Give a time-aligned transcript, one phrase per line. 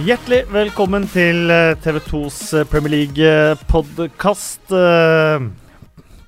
[0.00, 4.70] Hjertelig velkommen til eh, TV2s eh, Premier League-podkast.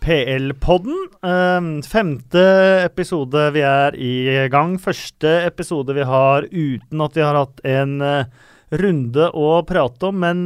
[0.03, 0.99] PL-podden.
[1.25, 2.43] Eh, Femte
[2.83, 4.11] episode vi er i
[4.53, 4.75] gang.
[4.83, 7.95] Første episode vi har uten at vi har hatt en
[8.83, 10.21] runde å prate om.
[10.21, 10.45] Men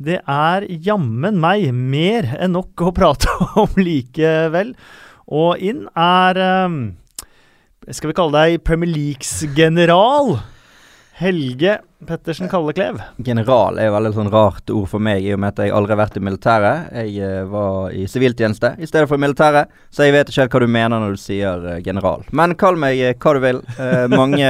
[0.00, 3.36] det er jammen meg mer enn nok å prate
[3.66, 4.72] om likevel.
[5.28, 6.40] Og inn er
[7.90, 10.38] Skal vi kalle deg Premier Leagues general?
[11.20, 13.00] Helge Pettersen Kalleklev.
[13.16, 15.92] General er jo veldig sånn rart ord for meg, i og med at jeg aldri
[15.92, 16.86] har vært i militæret.
[16.96, 20.62] Jeg eh, var i siviltjeneste i stedet for militæret, så jeg vet ikke helt hva
[20.64, 22.24] du mener når du sier eh, general.
[22.32, 23.60] Men kall meg eh, hva du vil.
[23.76, 24.48] Eh, mange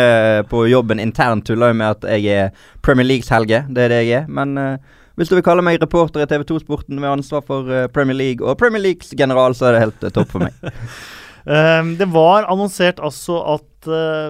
[0.51, 3.65] på jobben internt tuller jo med at jeg er Premier Leagues-Helge.
[3.67, 4.31] Det er det jeg er.
[4.31, 8.17] Men eh, hvis du vil kalle meg reporter i TV 2-sporten med ansvar for Premier
[8.17, 10.55] League og Premier Leagues general, så er det helt topp for meg.
[11.45, 14.29] Um, det var annonsert altså at uh,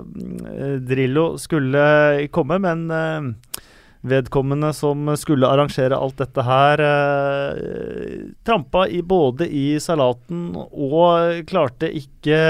[0.87, 3.59] Drillo skulle komme, men uh,
[4.07, 11.91] vedkommende som skulle arrangere alt dette her, uh, trampa i både i salaten og klarte
[11.91, 12.41] ikke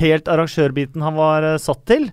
[0.00, 2.10] helt arrangørbiten han var satt til.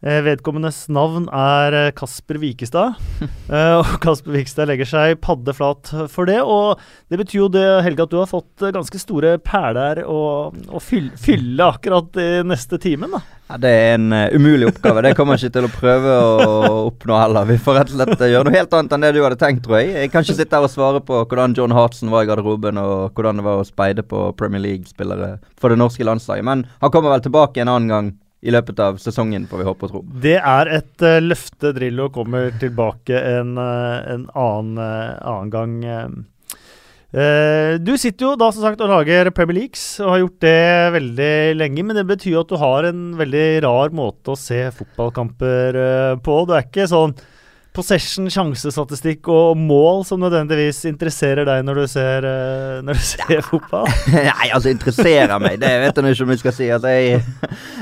[0.00, 2.94] Eh, vedkommendes navn er eh, Kasper Wikestad.
[3.52, 6.38] eh, og Kasper Vikestad legger seg paddeflat for det.
[6.40, 6.80] Og
[7.12, 11.66] det betyr jo det, Helge, at du har fått ganske store perler å, å fylle,
[11.66, 13.12] akkurat i neste timen.
[13.12, 13.20] da.
[13.50, 15.02] Ja, det er en umulig oppgave.
[15.04, 17.50] Det kommer jeg ikke til å prøve å oppnå heller.
[17.50, 19.82] Vi får rett og slett gjøre noe helt annet enn det du hadde tenkt, tror
[19.82, 19.92] jeg.
[19.98, 23.12] Jeg kan ikke sitte her og svare på hvordan John Hartsen var i garderoben, og
[23.18, 26.48] hvordan det var å speide på Premier League-spillere for det norske landslaget.
[26.48, 29.86] Men han kommer vel tilbake en annen gang i løpet av sesongen, får vi håpe
[29.86, 30.02] og tro.
[30.24, 35.80] Det er et uh, løfte Drillo kommer tilbake en, uh, en annen, uh, annen gang.
[37.82, 41.32] du sitter jo da som sagt og lager Premier Leagues og har gjort det veldig
[41.58, 41.82] lenge.
[41.82, 45.80] Men det betyr at du har en veldig rar måte å se fotballkamper
[46.22, 46.36] på.
[46.46, 47.16] Du er ikke sånn
[47.76, 53.36] possession, sjansestatistikk og mål som nødvendigvis interesserer deg når du ser, uh, når du ser
[53.36, 53.44] ja.
[53.46, 53.88] fotball?
[54.10, 56.68] Nei, altså interesserer meg, det vet jeg ikke om jeg skal si.
[56.74, 57.20] Altså, jeg,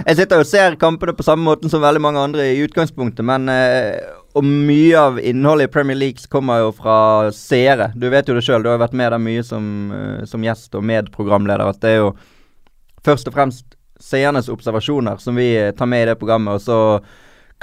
[0.04, 3.48] jeg sitter og ser kampene på samme måten som veldig mange andre i utgangspunktet, men
[3.52, 6.98] uh, og mye av innholdet i Premier League kommer jo fra
[7.34, 7.88] seere.
[7.96, 10.76] Du vet jo det sjøl, du har vært med der mye som, uh, som gjest
[10.78, 11.72] og medprogramleder.
[11.72, 12.12] At det er jo
[13.06, 16.60] først og fremst seernes observasjoner som vi tar med i det programmet.
[16.60, 16.78] og så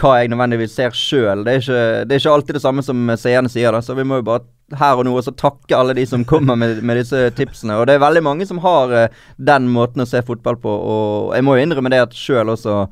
[0.02, 1.46] hva jeg nødvendigvis ser sjøl.
[1.48, 4.28] Det, det, er ikke alltid det samme som seerne sier, da, så vi må jo
[4.28, 4.46] bare
[4.76, 7.78] her og nå også takke alle de som kommer med, med disse tipsene.
[7.80, 11.36] Og det er veldig mange som har uh, den måten å se fotball på, og
[11.38, 12.86] jeg må jo innrømme det at sjøl også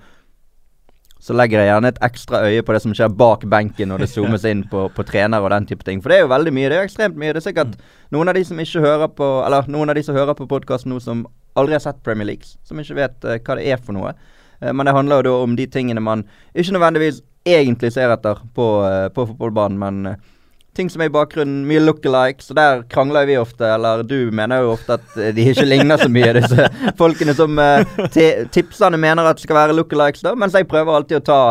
[1.24, 4.10] så legger jeg gjerne et ekstra øye på det som skjer bak benken når det
[4.12, 6.02] zoomes inn på, på trener og den type ting.
[6.04, 6.68] For det er jo veldig mye.
[6.68, 7.32] Det er jo ekstremt mye.
[7.32, 7.78] Det er sikkert
[8.12, 10.92] noen av de som ikke hører på Eller noen av de som hører på podkasten
[10.92, 11.24] nå, som
[11.56, 14.12] aldri har sett Premier League, som ikke vet uh, hva det er for noe.
[14.64, 16.26] Eh, men det handler jo da om de tingene man
[16.56, 20.20] ikke nødvendigvis egentlig ser etter på, eh, på fotballbanen, men eh,
[20.76, 21.66] ting som er i bakgrunnen.
[21.70, 23.68] Mye lookalikes, og der krangler vi ofte.
[23.76, 26.70] Eller du mener jo ofte at de ikke ligner så mye, disse
[27.02, 27.60] folkene som
[28.56, 30.34] tipserne mener at skal være lookalikes, da.
[30.34, 31.42] Mens jeg prøver alltid å ta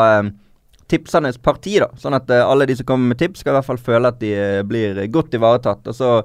[0.91, 1.93] tipsernes parti, da.
[2.03, 4.35] Sånn at alle de som kommer med tips, skal i hvert fall føle at de
[4.67, 5.87] blir godt ivaretatt.
[5.87, 6.17] Og så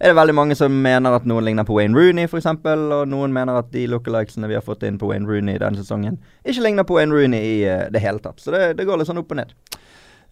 [0.00, 2.48] er det veldig mange som mener at noen ligner på Wayne Rooney, f.eks.
[2.52, 6.18] Og noen mener at de lookalikesene vi har fått inn på Wayne Rooney denne sesongen,
[6.44, 8.42] ikke ligner på Wayne Rooney i uh, det hele tatt.
[8.42, 9.54] Så det, det, går litt sånn opp og ned.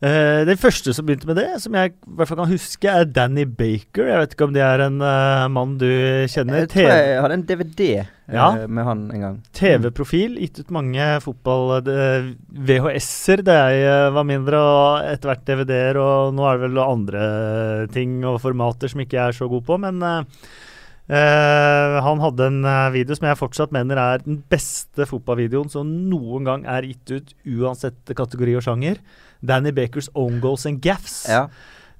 [0.02, 3.04] Uh, den første som begynte med det, som jeg i hvert fall kan huske, er
[3.08, 4.06] Danny Baker.
[4.10, 5.90] Jeg vet ikke om det er en uh, mann du
[6.30, 6.58] kjenner?
[6.64, 7.82] Jeg tror jeg hadde en DVD
[8.26, 8.48] ja.
[8.66, 9.36] med han en gang.
[9.56, 10.32] TV-profil.
[10.42, 15.96] Gitt ut mange fotball-VHS-er da jeg var mindre, og etter hvert DVD-er.
[16.02, 17.22] Og nå er det vel andre
[17.94, 19.96] ting og formater som ikke jeg er så god på, men
[21.04, 25.90] Uh, han hadde en uh, video som jeg fortsatt mener er den beste fotballvideoen som
[26.08, 29.00] noen gang er gitt ut, uansett kategori og sjanger.
[29.44, 31.26] Danny Bakers own goals and gaffs.
[31.28, 31.44] Ja.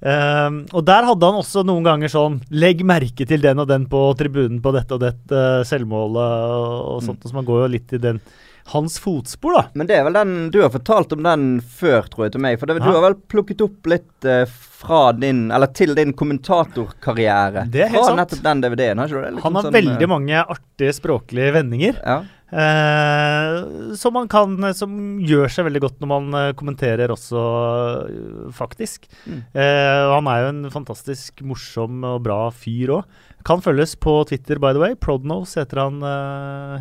[0.05, 3.85] Um, og der hadde han også noen ganger sånn Legg merke til den og den
[3.89, 7.21] på tribunen på dette og dette uh, selvmålet og, og sånt.
[7.21, 7.29] Mm.
[7.29, 8.19] Så man går jo litt i den
[8.73, 9.63] hans fotspor, da.
[9.77, 12.57] Men det er vel den Du har fortalt om den før, tror jeg, til meg.
[12.59, 17.65] For det, du har vel plukket opp litt uh, fra din Eller til din kommentatorkarriere.
[17.71, 18.21] Det er helt fra sant.
[18.23, 19.01] nettopp den DVD-en.
[19.01, 19.43] har ikke du det?
[19.45, 21.99] Han har sånn, veldig uh, mange artige språklige vendinger.
[22.01, 22.23] Ja.
[22.55, 27.41] Eh, som man kan Som gjør seg veldig godt når man kommenterer også,
[28.55, 29.09] faktisk.
[29.25, 29.39] Mm.
[29.55, 33.23] han er jo en fantastisk morsom og bra fyr òg.
[33.45, 34.95] Kan følges på Twitter, by the way.
[34.97, 35.99] Prodnose heter han,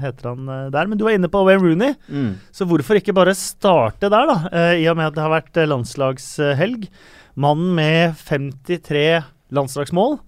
[0.01, 0.89] heter han der.
[0.89, 2.31] Men du er inne på Wayne Rooney, mm.
[2.55, 4.39] så hvorfor ikke bare starte der, da?
[4.49, 6.89] Eh, I og med at det har vært landslagshelg.
[7.35, 9.23] Mannen med 53
[9.55, 10.19] landslagsmål.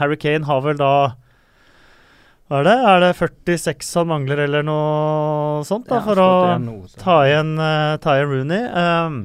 [0.00, 0.94] Harry Kane har vel da
[2.50, 2.78] hva er det?
[2.90, 6.30] Er det 46 han mangler, eller noe sånt, da, ja, for å
[6.90, 6.98] så.
[6.98, 7.52] ta, igjen,
[8.02, 8.64] ta igjen Rooney?
[8.74, 9.20] Um,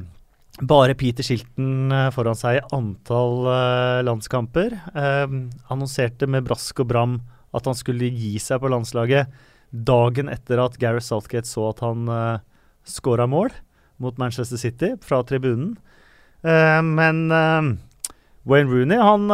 [0.62, 4.78] bare Peter Shilton eh, foran seg i antall uh, landskamper.
[4.94, 7.18] Um, annonserte med brask og bram
[7.56, 9.34] at han skulle gi seg på landslaget
[9.74, 12.38] dagen etter at Gareth Southgate så at han uh,
[12.88, 13.50] scora mål
[14.00, 15.74] mot Manchester City fra tribunen.
[16.44, 17.26] Uh, men
[18.46, 19.30] Wayne Rooney han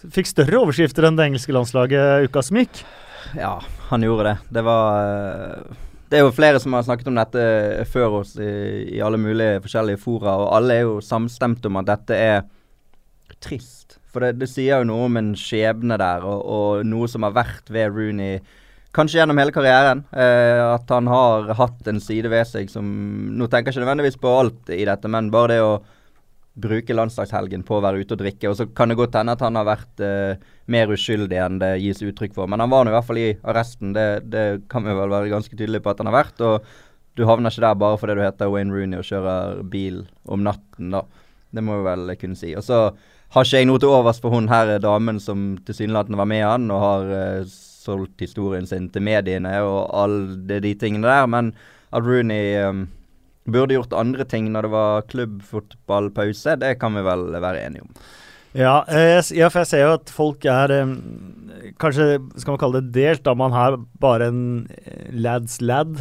[0.00, 2.82] fikk større overskrifter enn det engelske landslaget uka som gikk.
[3.36, 3.58] Ja,
[3.90, 4.36] han gjorde det.
[4.56, 5.66] Det var
[6.10, 7.42] det er jo flere som har snakket om dette
[7.92, 8.50] før oss i,
[8.96, 12.40] i alle mulige forskjellige fora, og alle er jo samstemt om at dette er
[13.38, 14.00] trist.
[14.10, 17.36] For det, det sier jo noe om en skjebne der, og, og, noe som har
[17.36, 18.40] vært ved Rooney
[18.96, 20.02] kanskje gjennom hele karrieren.
[20.10, 22.90] Eh, at han har hatt en side ved seg som
[23.30, 25.76] Nå tenker jeg ikke nødvendigvis på alt i dette, men bare det å
[26.62, 28.50] bruke landslagshelgen på å være ute og drikke.
[28.50, 31.72] Og så kan det godt hende at han har vært eh, mer uskyldig enn det
[31.82, 32.50] gis uttrykk for.
[32.50, 33.94] Men han var nå i hvert fall i arresten.
[33.96, 36.44] Det, det, kan vi vel være ganske tydelige på at han har vært.
[36.46, 40.44] Og du havner ikke der bare fordi du heter Wayne Rooney og kjører bil om
[40.46, 41.04] natten, da.
[41.50, 42.52] Det må vi vel kunne si.
[42.54, 42.84] Og så
[43.34, 46.70] har ikke jeg noe til overs for hun her damen som tilsynelatende var med han
[46.70, 51.28] og har eh, solgt historien sin til mediene og alle de tingene der.
[51.30, 51.52] Men
[51.90, 52.84] at Rooney um,
[53.48, 57.94] burde gjort andre ting når det var klubbfotballpause, det kan vi vel være enige om.
[58.56, 60.94] Ja, eh, ja, for jeg ser jo at folk er eh,
[61.78, 64.40] Kanskje skal man kalle det delt, da man har bare en
[64.74, 66.00] eh, lads lad,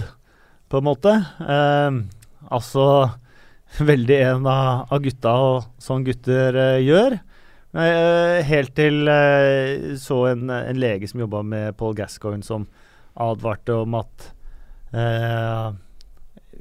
[0.70, 1.14] på en måte.
[1.46, 2.00] Eh,
[2.50, 2.86] altså
[3.92, 7.20] veldig en av, av, gutta, og sånn gutter eh, gjør.
[7.70, 9.06] Eh, helt til
[10.02, 12.66] så en, en, lege som jobba med Paul Gascoigne, som
[13.14, 14.32] advarte om at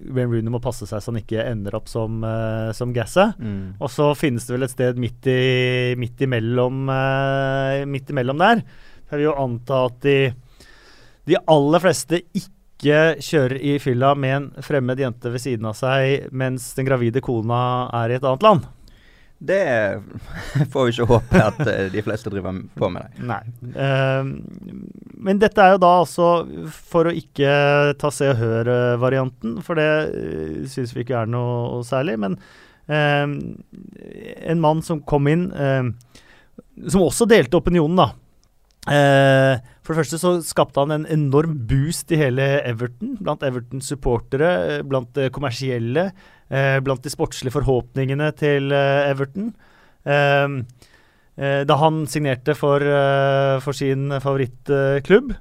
[0.07, 3.31] Wayne Rooney må passe seg så han ikke ender opp som, uh, som Gasse.
[3.39, 3.79] Mm.
[3.81, 8.63] Og så finnes det vel et sted midt, i, midt, imellom, uh, midt imellom der.
[9.09, 10.17] Jeg vil jo anta at de,
[11.29, 16.29] de aller fleste ikke kjører i fylla med en fremmed jente ved siden av seg
[16.31, 17.61] mens den gravide kona
[18.05, 18.69] er i et annet land.
[19.39, 20.03] Det
[20.73, 23.07] får vi ikke håpe at eh, de fleste driver på med.
[23.15, 23.27] Det.
[23.29, 23.43] Nei.
[23.71, 24.27] Uh,
[25.19, 26.31] men dette er jo da altså
[26.91, 27.51] for å ikke
[27.99, 32.19] ta Se og Hør-varianten, for det uh, syns vi ikke er noe særlig.
[32.19, 32.39] Men
[32.91, 33.27] uh,
[34.51, 35.51] en mann som kom inn,
[36.89, 38.09] som også delte opinionen, da.
[39.85, 44.81] for det første så skapte han en enorm boost i hele Everton, blant Evertons supportere,
[44.89, 49.51] blant kommersielle eh, blant de sportslige forhåpningene til eh, Everton.
[50.09, 50.63] Ehm,
[51.37, 55.37] eh, da han signerte for, eh, for sin favorittklubb.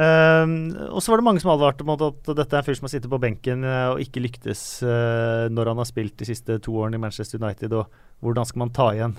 [0.00, 2.86] Um, og så var det mange som advarte mot at dette er en fyr som
[2.86, 6.96] har sittet på benken og ikke lyktes når han har spilt de siste to årene
[6.96, 7.74] i Manchester United.
[7.74, 7.90] Og
[8.22, 9.16] hvordan skal man ta igjen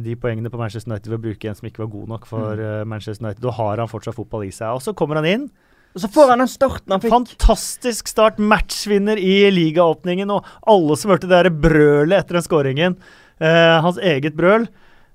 [0.00, 2.64] de poengene på Manchester United ved å bruke en som ikke var god nok for
[2.64, 3.44] uh, Manchester United?
[3.44, 4.72] Da har han fortsatt fotball i seg.
[4.72, 5.46] Og så kommer han inn.
[5.94, 7.12] Og så får han den starten han fikk.
[7.12, 8.38] Fantastisk start.
[8.38, 10.30] Matchvinner i ligaåpningen.
[10.30, 12.96] Og alle som hørte det der brølet etter den skåringen,
[13.42, 14.68] eh, hans eget brøl,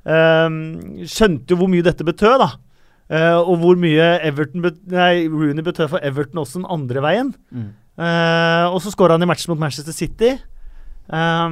[0.05, 0.59] eh,
[1.07, 2.49] skjønte jo hvor mye dette betød, da.
[3.09, 7.33] Eh, og hvor mye Everton bet nei, Rooney betød for Everton også den andre veien.
[7.53, 7.69] Mm.
[8.01, 10.33] Eh, og så skåra han i matchen mot Manchester City.
[11.07, 11.49] Eh,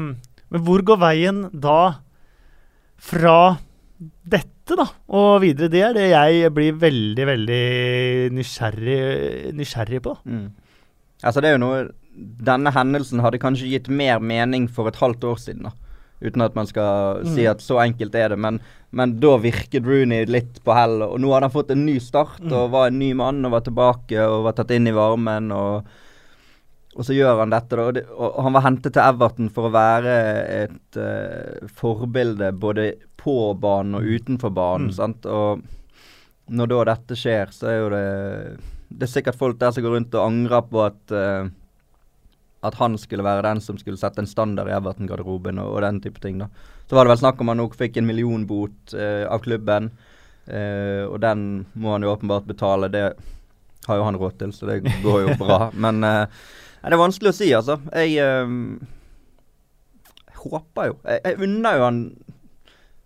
[0.53, 1.99] men hvor går veien da
[2.97, 3.37] fra
[4.25, 4.52] dette?
[4.63, 7.63] Dette, da, og videre, det er det jeg blir veldig, veldig
[8.31, 8.99] nysgjerrig,
[9.57, 10.13] nysgjerrig på.
[10.23, 10.45] Mm.
[11.23, 15.23] Altså, det er jo noe Denne hendelsen hadde kanskje gitt mer mening for et halvt
[15.25, 15.71] år siden, da.
[16.21, 17.31] Uten at man skal mm.
[17.33, 18.37] si at så enkelt er det.
[18.39, 18.59] Men,
[18.93, 21.01] men, da virket Rooney litt på hell.
[21.01, 22.53] Og nå hadde han fått en ny start mm.
[22.53, 25.49] og var en ny mann og var tilbake og var tatt inn i varmen.
[25.57, 25.89] og
[26.93, 28.03] og så gjør han dette, da.
[28.13, 30.17] Og, han var hentet til Everton for å være
[30.59, 32.91] et uh, forbilde både
[33.23, 34.91] på banen og utenfor banen.
[34.91, 34.95] Mm.
[34.97, 35.25] sant?
[35.25, 35.63] Og
[36.53, 38.05] når da dette skjer, så er jo det
[38.93, 41.47] Det er sikkert folk der som går rundt og angrer på at uh,
[42.63, 45.99] at han skulle være den som skulle sette en standard i Everton-garderoben og, og, den
[46.03, 46.39] type ting.
[46.39, 46.47] da.
[46.87, 49.91] Så var det vel snakk om han nok fikk en millionbot uh, av klubben,
[50.47, 52.91] uh, og den må han jo åpenbart betale.
[52.93, 53.03] Det
[53.87, 55.59] har jo han råd til, så det går jo bra.
[55.85, 56.23] Men uh,
[56.83, 57.79] det er vanskelig å si, altså.
[57.95, 58.19] Jeg
[60.43, 61.99] håper jo Jeg, jeg unner jo han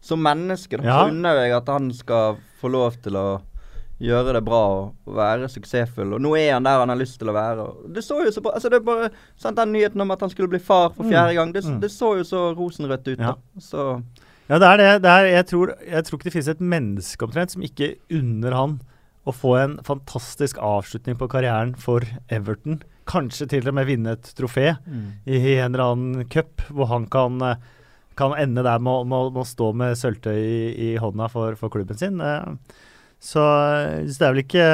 [0.07, 0.97] som menneske, da, ja.
[0.97, 3.27] så unner jeg at han skal få lov til å
[4.03, 6.13] gjøre det bra og være suksessfull.
[6.17, 7.65] Og nå er han der han har lyst til å være.
[7.93, 10.33] Det så jo så bra altså det er bare sant, Den nyheten om at han
[10.33, 11.37] skulle bli far for fjerde mm.
[11.39, 11.79] gang, det, mm.
[11.81, 13.15] det så jo så rosenrødt ut.
[13.17, 13.33] Ja.
[13.33, 13.63] da.
[13.63, 13.87] Så
[14.47, 14.91] ja, det er det.
[15.03, 18.55] det er, jeg, tror, jeg, tror, ikke det finnes et menneske omtrent som ikke unner
[18.55, 18.77] han
[19.27, 22.79] å få en fantastisk avslutning på karrieren for Everton.
[23.07, 25.09] Kanskje til og med vinne et trofé mm.
[25.27, 27.57] i en eller annen cup, hvor han kan uh,
[28.17, 31.71] kan ende der med, med, med å stå med sølvtøy i, i hånda for, for,
[31.73, 32.19] klubben sin.
[32.21, 32.49] Eh,
[33.19, 33.43] så,
[34.05, 34.67] så, det er vel ikke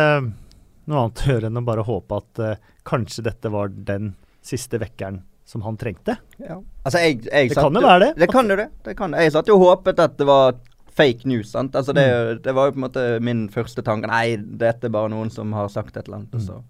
[0.90, 4.10] noe annet å gjøre enn å bare håpe at uh, kanskje dette var den
[4.44, 6.18] siste vekkeren som han trengte.
[6.44, 6.58] Ja.
[6.84, 8.12] Altså, jeg, jeg Det satt kan jo være det.
[8.20, 8.68] Det kan jo det.
[8.84, 9.16] det kan.
[9.16, 10.58] Jeg satt jo og håpet at det var
[10.94, 11.52] fake news.
[11.52, 11.76] sant?
[11.76, 12.42] Altså, det, Mm.
[12.44, 14.08] det var jo på en måte min første tanke.
[14.12, 16.36] Nei, dette er bare noen som har sagt et eller annet.
[16.36, 16.48] Og Mm.
[16.48, 16.64] så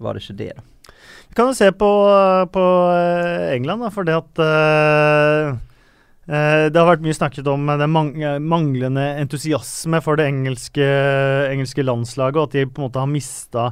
[0.00, 0.62] var det ikke det, da.
[1.28, 1.90] Vi kan jo se på,
[2.52, 2.64] på
[2.96, 5.58] eh, England, da, for det at eh, eh,
[6.30, 7.90] Det har vært mye snakket om eh, den
[8.46, 10.86] manglende entusiasme for det engelske,
[11.50, 13.64] engelske landslaget, og at de på en måte har mista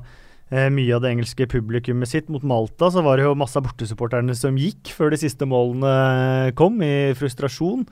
[0.51, 2.29] eh, mye av det engelske publikummet sitt.
[2.33, 6.53] Mot Malta så var det jo masse av bortesupporterne som gikk før de siste målene
[6.59, 7.87] kom, i frustrasjon.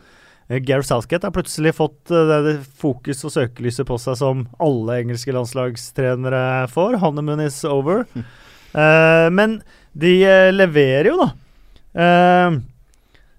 [0.49, 5.01] Eh, Gareth Southgate har plutselig fått eh, det, fokus og søkelyset på seg som alle
[5.03, 7.01] engelske landslagstrenere får.
[7.05, 8.07] Honeymoon is over.
[8.77, 9.55] Eh, men
[9.97, 11.31] de eh, leverer jo, da.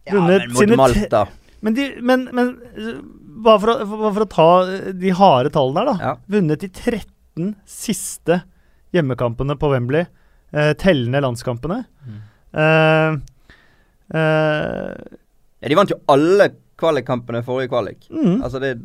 [0.07, 1.27] Eh, Ja, Vunnet men mot Malta.
[1.61, 2.51] men, de, men, men
[3.43, 5.97] bare, for å, bare for å ta eh, de harde tallene her, da.
[5.99, 6.13] Ja.
[6.37, 8.41] Vunnet de 13 siste
[8.95, 10.05] hjemmekampene på Wembley.
[10.53, 11.81] eh, tellende landskampene.
[12.07, 12.21] Mm.
[12.63, 13.17] Eh,
[14.17, 14.95] eh,
[15.59, 18.07] Ja, de vant jo alle kvalikkampene forrige kvalik.
[18.09, 18.77] mm, Altså det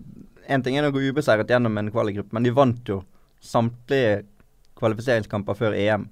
[0.49, 3.05] En ting er å gå ubeseiret gjennom en kvalikgruppe, men de vant jo
[3.41, 4.25] samtlige
[4.77, 6.09] kvalifiseringskamper før EM.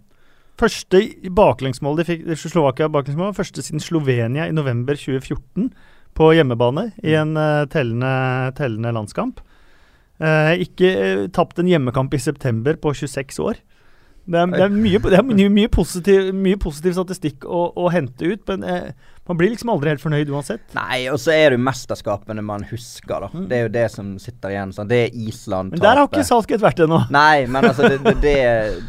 [0.61, 1.01] Første
[1.37, 5.71] baklengsmål de fikk Slovakia baklengsmål, første siden Slovenia i november 2014
[6.19, 9.41] på hjemmebane i en uh, tellende, tellende landskamp.
[10.21, 13.63] Uh, ikke uh, tapt en hjemmekamp i september på 26 år.
[14.31, 17.89] Det er, det er, mye, det er mye, mye, positiv, mye positiv statistikk å, å
[17.91, 18.93] hente ut, men eh,
[19.31, 20.65] man blir liksom aldri helt fornøyd uansett.
[20.75, 23.29] Nei, og så er det jo mesterskapene man husker, da.
[23.31, 23.45] Mm.
[23.51, 24.73] Det er jo det som sitter igjen.
[24.75, 24.89] sånn.
[24.91, 25.71] Det er Island.
[25.77, 26.99] Men der har ikke Southgate vært ennå.
[27.15, 28.35] Nei, men altså det, det, det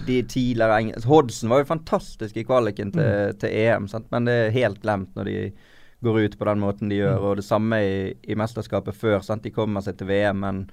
[0.08, 3.38] de tidligere eng- altså, Hodgson var jo fantastisk i kvaliken til, Mm.
[3.46, 4.10] til EM, sant?
[4.12, 5.38] men det er helt glemt når de
[6.02, 7.20] går ut på den måten de gjør.
[7.20, 7.26] Mm.
[7.30, 7.96] Og det samme i,
[8.26, 9.20] i mesterskapet før.
[9.22, 9.44] sant?
[9.46, 10.64] De kommer seg til VM, men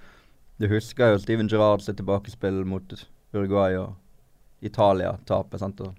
[0.58, 2.94] du husker jo Steven Gerrard sitt tilbakespill mot
[3.36, 3.92] Uruguay og
[4.64, 5.60] Italia-tapet.
[5.60, 5.80] sant?
[5.84, 5.94] Og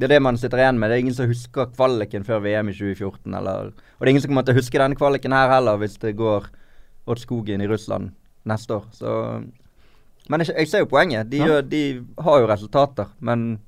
[0.00, 0.88] det er det man sitter igjen med.
[0.90, 3.34] Det er ingen som husker kvaliken før VM i 2014.
[3.36, 5.98] Eller, og det er ingen som kommer til å huske denne kvaliken her heller, hvis
[6.00, 6.46] det går
[7.10, 8.10] åt skogen i Russland
[8.48, 8.86] neste år.
[8.96, 9.14] Så
[10.30, 11.28] Men jeg, jeg ser jo poenget.
[11.30, 11.46] De, Ja.
[11.46, 11.82] gjør, de
[12.22, 13.58] har jo resultater, men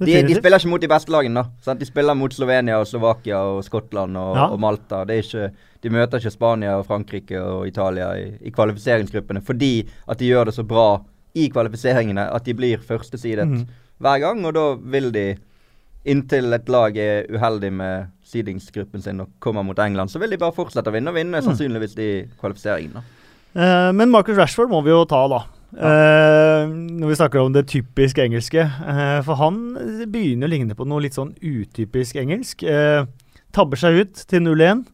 [0.00, 1.44] de, de spiller ikke mot de beste lagene, da.
[1.62, 1.78] Sant?
[1.80, 4.48] De spiller mot Slovenia og Slovakia og Skottland og, Ja.
[4.50, 5.04] og Malta.
[5.06, 10.18] Det ikke, de møter ikke Spania og Frankrike og Italia i, i kvalifiseringsgruppene fordi at
[10.18, 11.00] de gjør det så bra
[11.34, 13.66] i kvalifiseringene at de blir førstesidet Mhm.
[14.04, 14.44] Hver gang.
[14.44, 15.24] Og da vil de,
[16.04, 20.40] inntil et lag er uheldig med seedingsgruppen sin og kommer mot England, så vil de
[20.40, 21.46] bare fortsette å vinne og vinne Mm.
[21.48, 22.08] sannsynligvis de
[22.40, 23.04] kvalifiseringen.
[23.54, 25.44] Uh, men Marcus Rashford må vi jo ta, da.
[25.74, 28.62] Uh, når vi snakker om det typisk engelske.
[28.62, 29.60] Uh, for han
[30.10, 32.62] begynner å ligne på noe litt sånn utypisk engelsk.
[32.62, 33.06] Uh,
[33.54, 34.84] tabber seg ut til 0-1.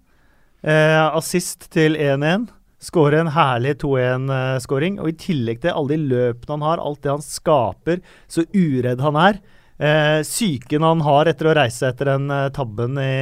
[0.61, 2.51] Eh, assist til 1-1.
[2.81, 4.99] Skårer en herlig 2-1-skåring.
[5.01, 9.01] og i tillegg til alle de løpene han har, alt det han skaper, så uredd
[9.05, 9.41] han er.
[9.81, 13.13] Eh, psyken han har etter å reise etter den eh, tabben i,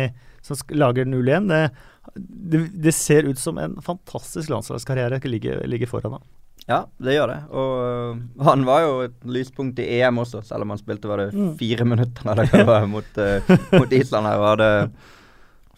[0.42, 1.50] som lager 0-1.
[1.50, 1.62] Det,
[2.14, 6.26] det, det ser ut som en fantastisk landslagskarriere ligger, ligger foran ham.
[6.68, 7.36] Ja, det gjør det.
[7.56, 11.22] Og uh, han var jo et lyspunkt i EM også, selv om han spilte var
[11.22, 11.54] det Mm.
[11.56, 14.42] fire minutter eller hva det var mot, uh, mot Island her.
[14.42, 14.90] Og hadde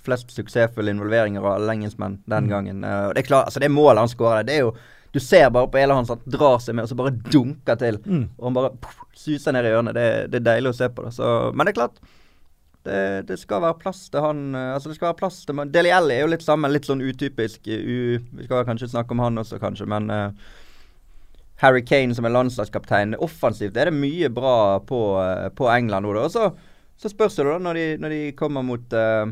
[0.06, 2.50] flest suksessfulle involveringer av alle engelskmenn den Mm.
[2.50, 2.84] gangen.
[2.84, 4.74] Uh, det er klart, altså det målet han skårer, det er jo
[5.12, 7.74] Du ser bare på hele hans at han drar seg med, og så bare dunker
[7.80, 7.96] til.
[8.06, 8.28] Mm.
[8.38, 9.94] Og han bare puff, suser ned i hjørnet.
[9.96, 11.10] Det, det er deilig å se på det.
[11.16, 11.96] Så, men det er klart,
[12.86, 15.90] det, det skal være plass til han eh, Altså det skal være plass til Deli
[15.90, 17.66] Alli er jo litt sammen, litt sånn utypisk.
[17.66, 20.30] eh, U, vi skal kanskje snakke om han også, kanskje, men uh,
[21.60, 23.18] Harry Kane som er landslagskaptein.
[23.18, 25.00] Offensivt er det mye bra på,
[25.58, 26.14] på England nå.
[26.22, 26.52] Og så,
[26.96, 29.26] så spørs det da, når de, når de kommer mot eh,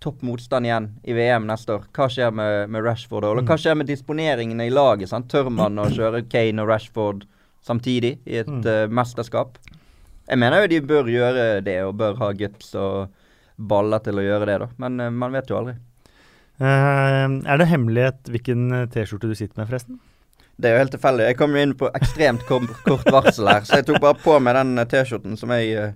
[0.00, 3.26] topp motstand igjen i VM neste år, hva skjer med, med Rashford?
[3.28, 5.10] Eller hva skjer med disponeringene i laget?
[5.12, 5.28] sant?
[5.32, 7.26] Tør man å kjøre Kane og Rashford
[7.66, 8.62] samtidig i et Mm.
[8.64, 9.58] uh, mesterskap?
[10.30, 13.10] Jeg mener jo de bør gjøre det, og bør ha guts og
[13.60, 14.68] baller til å gjøre det, da.
[14.80, 15.76] Men uh, man vet jo aldri.
[16.60, 20.00] Uh, er det hemmelighet hvilken T-skjorte du sitter med, forresten?
[20.60, 21.24] Det er jo helt tilfeldig.
[21.30, 24.58] Jeg kom jo inn på ekstremt kort, varsel her, så jeg tok bare på meg
[24.58, 25.94] den T-skjorten som jeg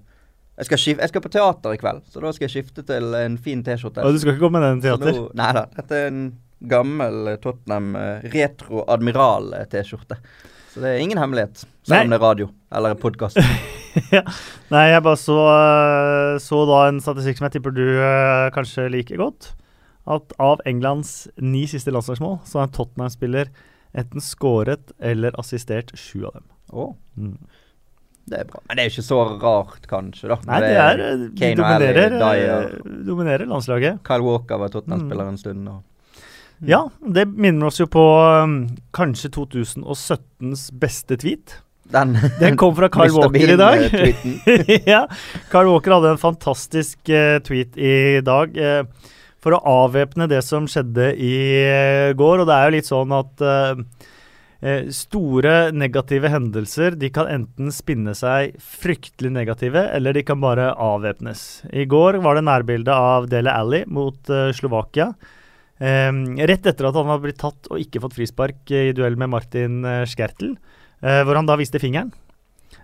[0.58, 3.14] jeg skal, skif jeg skal på teater i kveld, så da skal jeg skifte til
[3.18, 4.04] en fin T-skjorte.
[4.06, 5.12] Og du skal ikke gå med den teater?
[5.16, 5.64] nå- Nei da.
[5.75, 6.25] Dette er en
[6.70, 10.18] gammel eh, Tottenham eh, retro admiral-T-skjorte.
[10.75, 11.64] Så det er ingen hemmelighet.
[11.87, 13.38] Selv om det er radio eller podkast.
[14.14, 14.23] ja.
[14.75, 18.88] Nei, jeg bare så, eh, så da en statistikk som jeg tipper du eh, kanskje
[18.90, 19.52] liker godt.
[20.11, 23.50] At av Englands ni siste landslagsmål, så har en Tottenham-spiller
[23.94, 26.49] enten skåret eller assistert sju av dem.
[26.75, 26.94] Oh.
[27.16, 27.37] Mm.
[28.31, 28.61] Det er bra.
[28.69, 30.37] Men det er ikke så rart, kanskje, da.
[30.49, 33.99] Nei, det er eh, De Kane og Alli, dominerer, eh, dominerer landslaget.
[34.07, 35.69] Kyle Walker var Tottenham-spiller en stund.
[35.69, 38.04] Og Ja, det minner oss jo på
[38.40, 38.57] um,
[38.97, 41.59] kanskje 2017s beste tweet.
[41.93, 43.85] Den, Den kom fra Carl Walker i dag.
[44.95, 45.02] Ja,
[45.52, 49.12] Carl Walker hadde en fantastisk uh, tweet i dag Uh,
[49.45, 51.35] for å avvæpne det som skjedde i
[51.69, 52.40] uh, går.
[52.40, 53.43] Og det er jo litt sånn at
[54.64, 60.40] eh, eh, store negative hendelser de kan enten spinne seg fryktelig negative, eller de kan
[60.40, 61.64] bare avvæpnes.
[61.73, 65.11] I går var det nærbilde av Dele Alli mot eh, Slovakia.
[65.78, 66.11] Eh,
[66.49, 69.85] rett etter at han var blitt tatt og ikke fått frispark i duell med Martin
[69.85, 70.56] eh, Skertel,
[71.02, 72.12] eh, hvor han da viste fingeren.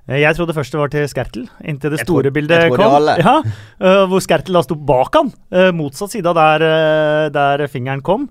[0.09, 2.95] Eh, Jeg trodde først det var til Skertel, inntil det store tror, bildet trodde kom.
[2.99, 3.17] alle.
[3.23, 3.37] Ja,
[3.81, 8.03] eh, hvor Skertel da sto bak han, eh, motsatt side av der, eh, der fingeren
[8.03, 8.29] kom.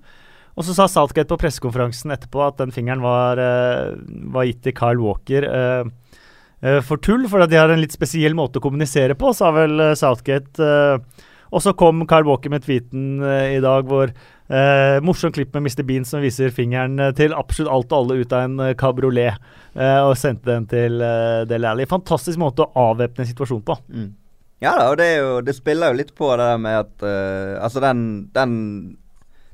[0.58, 3.94] Og så sa Southgate på pressekonferansen etterpå at den fingeren var, eh,
[4.34, 5.84] var gitt til Kyle Walker eh,
[6.62, 9.94] eh, for tull, for de har en litt spesiell måte å kommunisere på, sa vel
[9.96, 10.70] Southgate.
[11.50, 15.82] og så kom Kyle Walker med tweeten i dag hvor eh, Morsom klipp med Mr.
[15.86, 19.38] Bean som viser fingeren til absolutt alt og alle ut av en kabriolet,
[19.74, 21.86] eh, og sendte den til uh, Del Alli.
[21.90, 23.78] Fantastisk måte å avvæpne en situasjon på.
[23.88, 24.10] Mm.
[24.60, 27.62] Ja da, og det, jo, det spiller jo litt på det der med at uh,
[27.64, 28.02] Altså, den,
[28.34, 28.50] den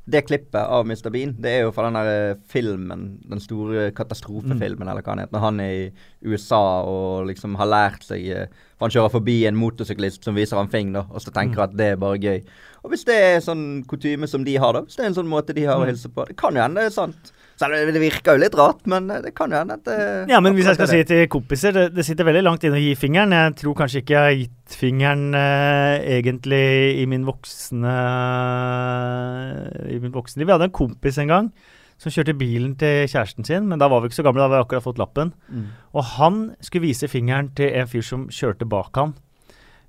[0.06, 1.08] Det klippet av Mr.
[1.10, 5.24] Bean, det er jo fra den der eh, filmen, den store katastrofefilmen, eller hva han
[5.24, 8.46] heter, når han er i USA og liksom har lært seg eh,
[8.76, 11.72] For han kjører forbi en motorsyklist som viser han fing, da, og så tenker han
[11.72, 12.44] at det er bare gøy.
[12.84, 15.32] Og hvis det er sånn kutyme som de har, da, hvis det er en sånn
[15.32, 17.32] måte de har å hilse på Det kan jo hende det er sant.
[17.56, 19.98] Om det virker jo litt rart, men eh, det kan jo hende at det
[20.28, 20.98] Ja, men hvis jeg skal det.
[20.98, 23.32] si til kompiser, det, det sitter veldig langt inne å gi fingeren.
[23.32, 26.66] Jeg tror kanskje ikke jeg har gitt fingeren eh, egentlig
[27.00, 27.96] i min voksne
[29.88, 30.46] I min voksenliv.
[30.46, 31.50] Vi hadde en kompis en gang
[31.96, 34.58] som kjørte bilen til kjæresten sin, men da var vi ikke så gamle, da hadde
[34.58, 35.32] vi akkurat fått lappen.
[35.48, 35.68] Mm.
[35.96, 39.14] Og han skulle vise fingeren til en fyr som kjørte bak han.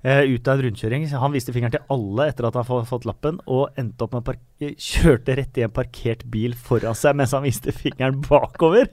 [0.02, 1.06] Eh, ut av en rundkjøring.
[1.18, 4.30] Han viste fingeren til alle etter at han hadde fått lappen, og endte opp med
[4.30, 8.90] å kjørte rett i en parkert bil foran seg mens han viste fingeren bakover.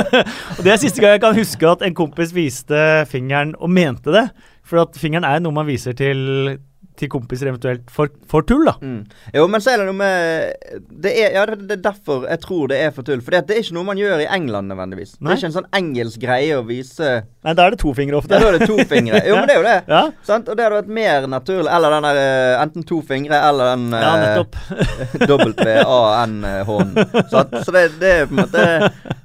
[0.56, 4.14] og Det er siste gang jeg kan huske at en kompis viste fingeren og mente
[4.14, 4.28] det.
[4.66, 6.56] For at fingeren er noe man viser til,
[6.98, 8.76] til kompiser eventuelt for, for tull, da.
[8.80, 9.02] Mm.
[9.36, 12.42] Jo, men så er det noe med det er, Ja, det, det er derfor jeg
[12.44, 13.22] tror det er for tull.
[13.24, 15.16] For det er ikke noe man gjør i England nødvendigvis.
[15.18, 18.18] Det er ikke en sånn engelsk greie å vise Nei, da er det to fingre
[18.18, 18.34] ofte.
[18.34, 19.20] Ja, da er det to fingre.
[19.22, 19.76] Jo, men det er jo det.
[19.96, 20.48] Ja, Sant?
[20.50, 21.70] Og det hadde vært mer naturlig.
[21.76, 24.58] Eller den der eh, enten to fingre eller den ja eh, nettopp.
[25.30, 26.90] W-A-N-H-en.
[27.30, 28.64] Så, så det, det er på en måte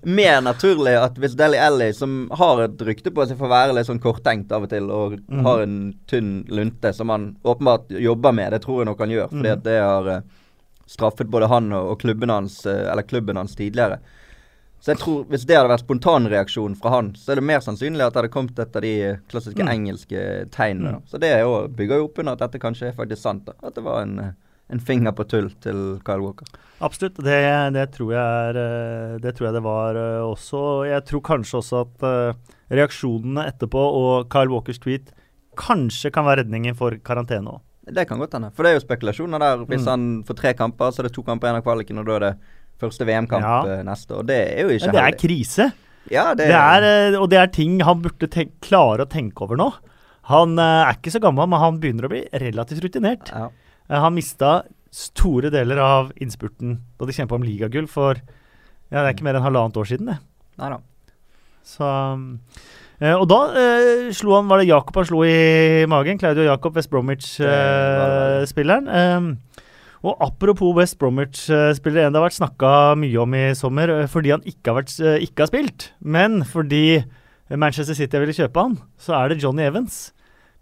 [0.06, 3.76] mer naturlig at hvis Deli Ellie, som har et rykte på seg for å være
[3.78, 5.42] litt sånn korttenkt av og til, og mm.
[5.48, 5.80] har en
[6.10, 9.58] tynn lunte som han åpenbart jobber med, det tror jeg nok han gjør, fordi Mhm.
[9.58, 10.22] at det har eh,
[10.88, 14.00] straffet både han og, klubben hans, eh, eller klubben hans tidligere.
[14.82, 18.02] Så jeg tror Hvis det hadde vært spontanreaksjonen fra han, så er det mer sannsynlig
[18.02, 19.70] at det hadde kommet et av de eh, klassiske Mm.
[19.70, 20.96] engelske tegnene.
[20.98, 21.02] Mm.
[21.08, 23.46] Så det er jo, bygger jo opp under at dette kanskje er faktisk sant.
[23.46, 23.54] da.
[23.64, 24.36] At det var en,
[24.72, 26.48] en finger på tull til Kyle Walker.
[26.82, 27.14] Absolutt.
[27.22, 29.94] Det, det, tror jeg er, det tror jeg det var
[30.26, 30.88] også.
[30.90, 32.36] Jeg tror kanskje også at
[32.72, 35.12] reaksjonene etterpå og Kyle Walkers tweet
[35.58, 37.62] kanskje kan være redningen for karantene òg.
[37.92, 38.52] Det kan godt hende.
[38.54, 39.66] For det er jo spekulasjoner der.
[39.66, 39.90] Hvis Mm.
[39.90, 42.20] han får tre kamper, så er det to kamper igjen av kvaliken, og da er
[42.20, 42.38] det
[42.80, 43.64] første VM-kamp Ja.
[43.66, 44.12] eh, neste.
[44.16, 44.26] år.
[44.26, 45.74] det er jo ikke Det er krise.
[46.10, 46.84] Ja, det, Det er,
[47.14, 49.74] eh, og det er ting han burde tenk, klare å tenke over nå.
[50.24, 53.30] Han eh, er ikke så gammel, men han begynner å bli relativt rutinert.
[53.32, 53.50] ja.
[53.90, 59.14] Han mista store deler av innspurten da de kjempa om ligagull for ja, det er
[59.14, 60.06] ikke mer enn halvannet år siden.
[60.06, 60.18] det.
[60.58, 60.78] Nei da.
[61.66, 62.40] Så, eh,
[63.02, 66.20] og da eh, slo han Var det Jakob han slo i magen?
[66.22, 66.92] Claudio Jakob, West.
[66.92, 68.86] Bromwich-spilleren.
[68.88, 69.22] Eh,
[70.02, 74.34] og apropos West Bromwich-spiller, en det har vært snakka mye om i sommer eh, fordi
[74.34, 77.04] han ikke har, vært, eh, ikke har spilt, men fordi
[77.52, 80.10] Manchester City ville kjøpe han, så er det Johnny Evans.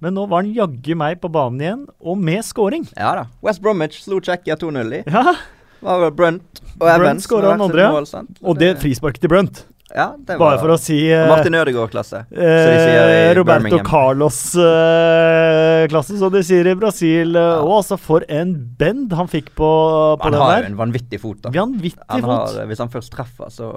[0.03, 2.87] Men nå var han jaggu meg på banen igjen, og med scoring.
[2.97, 3.25] Ja da.
[3.45, 5.01] West Bromwich slo Tsjekkia 2-0 i.
[5.07, 5.35] Ja,
[5.79, 6.99] Var vel Brunt og Evans.
[7.05, 8.23] Brunt skåra den andre, ja.
[8.43, 9.63] og det frisparket til Brunt.
[9.95, 12.19] Ja, det var Bare for å si uh, Martin Ødegaard-klasse.
[12.29, 13.79] sier Eh, Roberto
[14.69, 17.35] Carlos-klasse, som de sier i Brasil.
[17.35, 17.59] eh, Ja.
[17.63, 19.69] Og altså, for en bend han fikk på,
[20.19, 20.65] på Han den har jo der.
[20.69, 21.49] en vanvittig fot, da.
[21.55, 23.71] Vanvittig Han har, hvis han først treffer, så,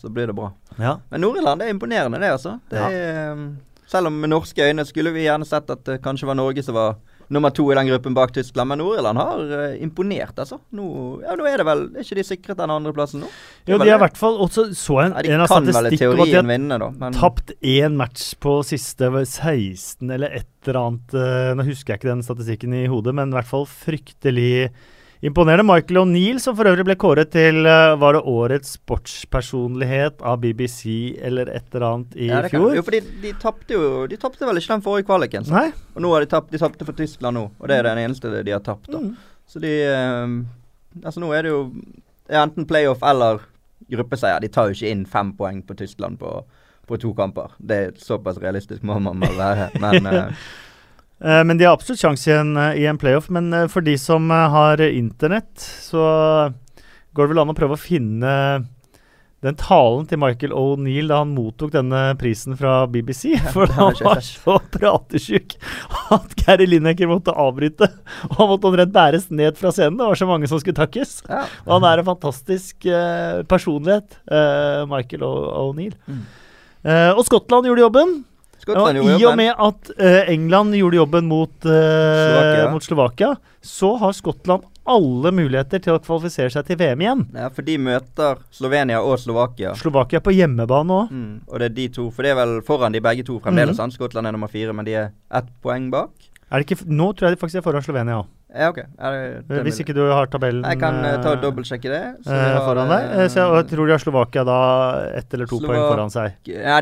[0.00, 0.50] så blir det bra.
[0.78, 0.96] Ja.
[1.10, 2.58] Men Nord-Irland er imponerende, det, altså.
[2.70, 3.36] Det er,
[3.86, 6.74] selv om med norske øyne skulle vi gjerne sett at det kanskje var Norge som
[6.74, 6.94] var
[7.32, 10.58] nummer to i den gruppen bak Tyskland, men Nord-Irland har eh, imponert, altså.
[10.76, 10.86] Nå,
[11.24, 13.30] ja, nå er det vel Er ikke de sikret den andreplassen nå?
[13.68, 15.76] Jo, de har i hvert fall også så en, Ja, en av kan vel i
[15.78, 16.90] statistikk om at de har vinne, da.
[17.02, 22.02] Men tapt én match på siste 16 eller et eller annet eh, Nå husker jeg
[22.02, 24.70] ikke den statistikken i hodet, men i hvert fall fryktelig
[25.22, 25.64] imponerende.
[25.66, 31.14] Michael O'Neill, som for øvrig ble kåret til eh, Var det årets sportspersonlighet av BBC
[31.22, 32.72] eller et eller annet i ja, fjor?
[32.76, 35.46] Jo, for de tapte jo De tapte vel ikke den forrige kvaliken.
[35.52, 35.68] Nei?
[35.94, 38.32] Og nå har de tapt De tapte for Tyskland nå, og det er den eneste
[38.42, 38.90] de har tapt.
[38.90, 39.14] da Mm.
[39.46, 40.34] Så de eh,
[41.02, 41.62] Altså, nå er det jo
[42.28, 43.40] enten playoff eller
[43.92, 44.40] gruppeseier.
[44.40, 46.34] De tar jo ikke inn fem poeng på Tyskland på,
[46.86, 47.54] på to kamper.
[47.58, 49.70] Det er såpass realistisk må man vel være.
[49.80, 50.44] Men Eh,
[51.22, 53.30] men de har absolutt sjanse i, eh, i en playoff.
[53.30, 56.04] Men eh, for de som eh, har internett, så
[57.12, 58.32] går det vel an å prøve å finne
[59.42, 63.32] den talen til Michael O'Neill da han mottok denne prisen fra BBC.
[63.54, 65.56] For han var så pratesjuk
[66.14, 67.88] at Gary Lineker måtte avbryte.
[68.30, 69.98] Og han måtte omtrent bæres ned fra scenen.
[69.98, 71.16] Det var så mange som skulle takkes.
[71.26, 71.42] ja.
[71.66, 75.98] Og han er en fantastisk uh, personlighet, uh, Michael O'Neill.
[76.06, 76.22] Mm.
[76.86, 78.20] Uh, og Skottland gjorde jobben.
[78.62, 82.68] Skottland gjorde I og med at uh, England gjorde jobben mot, uh, Slovakia.
[82.70, 87.24] mot Slovakia, så har Skottland alle muligheter til å kvalifisere seg til VM igjen.
[87.38, 89.76] Ja, for de møter Slovenia og Slovakia.
[89.78, 91.14] Slovakia på hjemmebane òg.
[91.14, 91.34] Mm.
[91.46, 93.78] Og det er de to, for det er vel foran de begge to fremdeles.
[93.78, 93.94] Mm?
[93.94, 96.30] Skottland er nummer fire, men de er ett poeng bak.
[96.52, 98.30] Er det ikke Nå tror jeg de faktisk er foran Slovenia òg.
[98.52, 98.80] Ja, ok.
[99.64, 102.00] Hvis ikke du har tabellen Jeg kan eh, ta og eh, dobbeltsjekke det.
[102.26, 103.12] så eh, har, foran deg.
[103.32, 104.58] Så jeg, tror de har Slovakia da
[105.16, 106.50] ett eller to Slovak- poeng foran seg.
[106.52, 106.80] Ja,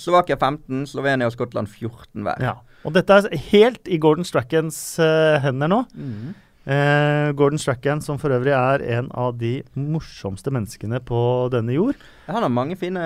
[0.00, 2.40] Slovakia 15, Slovenia og Skottland 14 hver.
[2.40, 2.54] Ja.
[2.82, 5.84] Og dette er helt i Gordon Strackens uh, hender nå.
[5.94, 6.32] Mhm.
[6.62, 11.98] Eh, Gordon Strachan, som for øvrig er en av de morsomste menneskene på denne jord.
[12.28, 13.02] Han har mange fine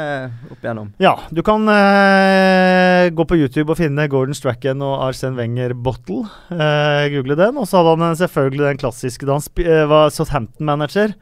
[0.50, 0.90] opp igjennom.
[1.00, 6.26] Ja, du kan eh, gå på YouTube og finne Gordon Strachan og Arsen Wenger Bottle.
[6.52, 7.56] Eh, google den.
[7.56, 11.16] Og så hadde han eh, selvfølgelig den klassiske da han eh, var Southampton-manager.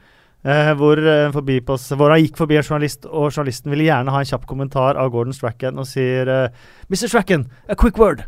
[0.44, 1.01] Eh, hvor,
[1.33, 5.14] hvor han gikk forbi en journalist, og journalisten ville gjerne ha en kjapp kommentar av
[5.14, 6.29] Gordon Strachan og sier
[6.90, 7.07] Mr.
[7.07, 8.27] Strachan, a quick word.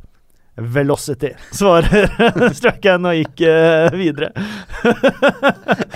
[0.57, 2.09] Velocity, svarer
[2.59, 4.33] Strachan og gikk uh, videre.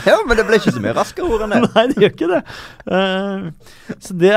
[0.01, 1.59] Ja, men det ble ikke så mye raskere ord enn det.
[1.75, 2.39] Nei, det gjør ikke det.
[2.89, 4.33] Uh, så det,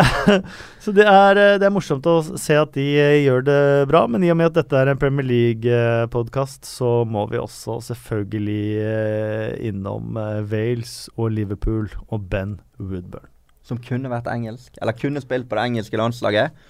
[0.83, 4.03] så det, er, eh, det er morsomt å se at de eh, gjør det bra.
[4.11, 8.63] Men i og med at dette er en Premier League-podkast, så må vi også selvfølgelig
[8.83, 13.29] eh, innom eh, Wales og Liverpool og Ben Woodburn.
[13.63, 16.65] Som kunne vært engelsk, eller kunne spilt på det engelske landslaget.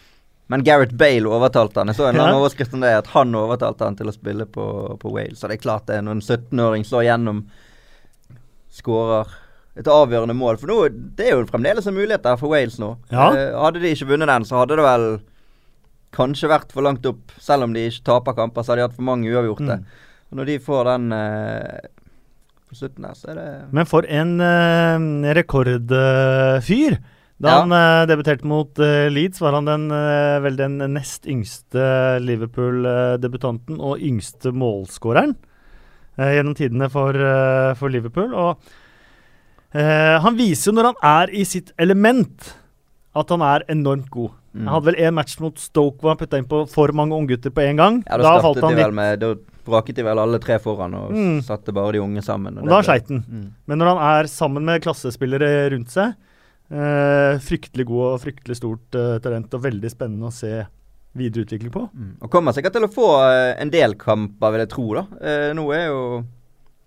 [0.52, 1.88] Men Gareth Bale overtalte han.
[1.88, 2.32] Jeg så en Ja.
[2.36, 5.40] overskrift om det, at han overtalte han til å spille på, på Wales.
[5.40, 7.46] Så det er klart det, når en 17-åring slår gjennom,
[8.74, 9.32] skårer
[9.80, 10.58] et avgjørende mål.
[10.62, 10.78] For nå,
[11.18, 12.92] det er jo fremdeles en mulighet der for Wales nå.
[13.14, 13.30] Ja.
[13.34, 15.08] Eh, hadde de ikke vunnet den, så hadde det vel
[16.14, 17.32] kanskje vært for langt opp.
[17.42, 19.80] Selv om de ikke taper kamper, så hadde de hatt for mange uavgjorte.
[19.80, 19.86] Mm.
[20.34, 21.88] Og når de får den eh,
[22.70, 27.00] på slutten der, så er det Men for en eh, rekordfyr!
[27.44, 27.60] Da Ja.
[27.62, 31.84] han eh, debuterte mot eh, Leeds, var han den, eh, vel den nest yngste
[32.24, 35.36] Liverpool-debutanten og yngste målskåreren
[36.18, 37.18] gjennom tidene for,
[37.80, 38.34] for Liverpool.
[38.38, 38.60] Og
[39.74, 42.52] eh, han viser jo når han er i sitt element,
[43.18, 44.32] at han er enormt god.
[44.54, 44.68] Mm.
[44.68, 47.50] Han hadde vel én match mot Stoke hvor han putta inn på for mange unggutter
[47.54, 48.00] på en gang.
[48.06, 49.32] Ja, da, falt han litt, med Da
[49.66, 51.42] braket de vel alle tre foran og Mm.
[51.46, 52.58] satte bare de unge sammen.
[52.60, 53.24] og da det sleit han.
[53.28, 53.48] Mm.
[53.68, 56.14] Men når han er sammen med klassespillere rundt seg
[56.74, 60.64] eh, Fryktelig god og fryktelig stort eh, talent, og veldig spennende å se
[61.14, 61.88] videre utvikling på.
[61.94, 62.14] Mm.
[62.26, 64.88] Og kommer sikkert til å få eh, en del kamper, vil jeg tro.
[64.98, 65.04] da.
[65.22, 66.00] Eh, nå er jo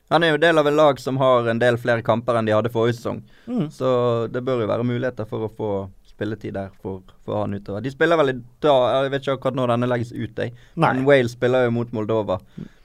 [0.07, 2.55] Han er jo del av en lag som har en del flere kamper enn de
[2.55, 3.25] hadde forrige sesong.
[3.51, 3.65] Mm.
[3.75, 3.89] Så
[4.31, 5.71] det bør jo være muligheter for å få
[6.17, 7.83] spilletid der for, for han utover.
[7.85, 10.55] De spiller vel i dag Jeg vet ikke akkurat når denne legges ut, jeg.
[10.81, 10.89] Nei.
[10.97, 12.39] Men Wales spiller jo mot Moldova.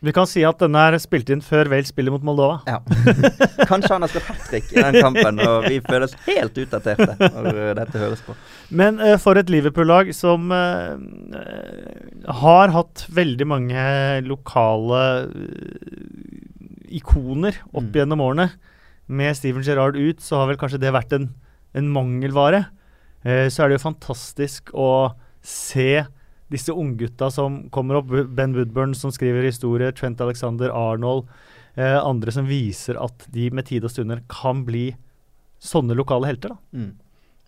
[0.03, 2.57] Vi kan si at denne er spilt inn før Wales spiller mot Moldova.
[2.67, 2.81] Ja.
[3.71, 7.49] Kanskje han har skåret hat trick i den kampen, og vi føles helt utdaterte når
[7.53, 8.35] eh, dette høres på.
[8.75, 13.85] Men uh, for et Liverpool-lag som eh, har hatt veldig mange
[14.27, 15.01] lokale
[16.91, 17.93] ikoner opp Mm.
[17.95, 18.49] gjennom årene,
[19.07, 21.29] med Steven Gerrard ut, så har vel kanskje det vært en,
[21.75, 22.65] en mangelvare.
[23.23, 26.03] Eh, så er det jo fantastisk å se
[26.51, 28.11] disse unggutta som kommer opp.
[28.35, 31.29] Ben Woodburn som skriver historie, Trent Alexander Arnold.
[31.75, 34.89] Eh, andre som viser at de med tid og stunder kan bli
[35.61, 36.55] sånne lokale helter.
[36.55, 36.77] da.
[36.77, 36.91] Mm.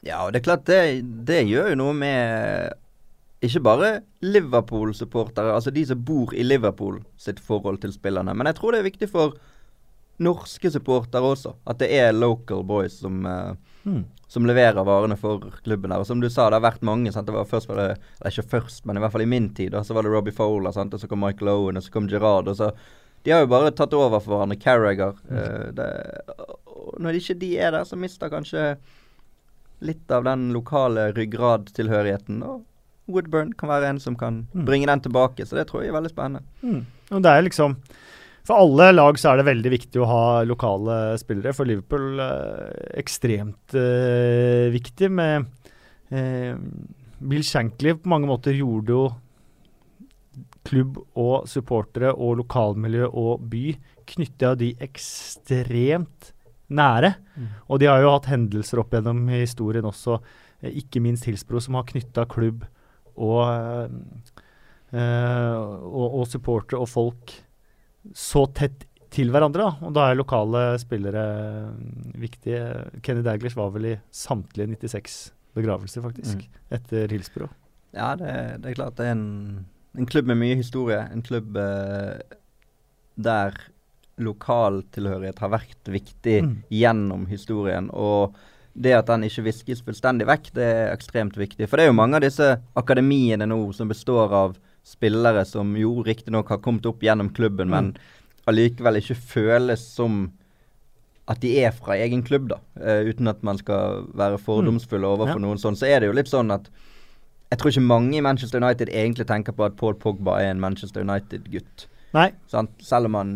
[0.04, 0.80] Ja, og det er klart det,
[1.28, 2.80] det gjør jo noe med
[3.44, 3.88] ikke bare
[4.24, 8.32] Liverpool-supportere, altså de som bor i Liverpool sitt forhold til spillerne.
[8.36, 9.36] Men jeg tror det er viktig for
[10.24, 11.56] norske supportere også.
[11.68, 13.54] At det er local boys som, uh,
[13.86, 14.06] Mm.
[14.32, 16.00] som leverer varene for klubben der.
[16.00, 17.12] Og som du sa, det har vært mange.
[17.12, 17.26] sant?
[17.28, 19.72] Det var først var det, eller Ikke først, men i hvert fall i min tid.
[19.72, 20.94] da, Så var det Robbie Fowler, sant?
[20.94, 22.48] og så kom Michael Owen, og så kom Gerard.
[22.48, 22.72] og så
[23.26, 24.60] De har jo bare tatt over for hverandre.
[24.60, 25.14] Carragher.
[25.74, 26.22] det,
[26.68, 28.78] og når ikke de er der, så mister kanskje
[29.82, 32.42] litt av den lokale ryggradtilhørigheten.
[32.44, 32.64] Og
[33.08, 34.66] Woodburn kan være en som kan Mm.
[34.66, 35.46] bringe den tilbake.
[35.46, 36.44] Så det tror jeg er veldig spennende.
[36.64, 36.86] Mm.
[37.12, 37.76] Og det er liksom
[38.44, 41.56] For alle lag så er det veldig viktig å ha lokale spillere.
[41.56, 45.48] For Liverpool eh, ekstremt eh, viktig med
[46.12, 46.58] eh,
[47.24, 49.06] Bill Shankly på mange måter gjorde jo
[50.68, 53.74] klubb og supportere og lokalmiljø og by
[54.14, 56.34] knytta de ekstremt
[56.74, 57.14] nære.
[57.36, 57.50] Mm.
[57.70, 60.20] Og de har jo hatt hendelser opp gjennom historien også,
[60.62, 62.66] eh, ikke minst Hilsbro, som har knytta klubb
[63.16, 63.88] og, eh,
[65.00, 67.36] eh, og, og supportere og folk
[68.14, 69.68] så tett til hverandre.
[69.70, 69.88] Da.
[69.88, 71.24] Og da er lokale spillere
[71.72, 72.64] mm, viktige.
[73.06, 76.64] Kenny Daglish var vel i samtlige 96 begravelser, faktisk, Mm.
[76.80, 77.54] etter Hillsborough.
[77.94, 80.98] Ja, det, det er klart det er en, en klubb med mye historie.
[81.14, 82.18] En klubb eh,
[83.22, 83.54] der
[84.18, 86.56] lokaltilhørighet har vært viktig Mm.
[86.74, 87.90] gjennom historien.
[87.94, 88.36] Og
[88.76, 91.68] det at den ikke viskes fullstendig vekk, det er ekstremt viktig.
[91.70, 96.04] For det er jo mange av disse akademiene nå som består av spillere som jo
[96.04, 97.94] riktignok har kommet opp gjennom klubben, men
[98.50, 100.26] allikevel ikke føles som
[101.32, 102.58] at de er fra egen klubb, da.
[102.76, 105.46] Uh, uten at man skal være fordomsfull overfor Ja.
[105.46, 105.78] noen sånn.
[105.80, 106.68] Så er det jo litt sånn at
[107.54, 110.60] jeg tror ikke mange i Manchester United egentlig tenker på at Paul Pogba er en
[110.60, 111.88] Manchester United-gutt.
[112.14, 112.72] Nei, Sant?
[112.82, 113.34] Selv om han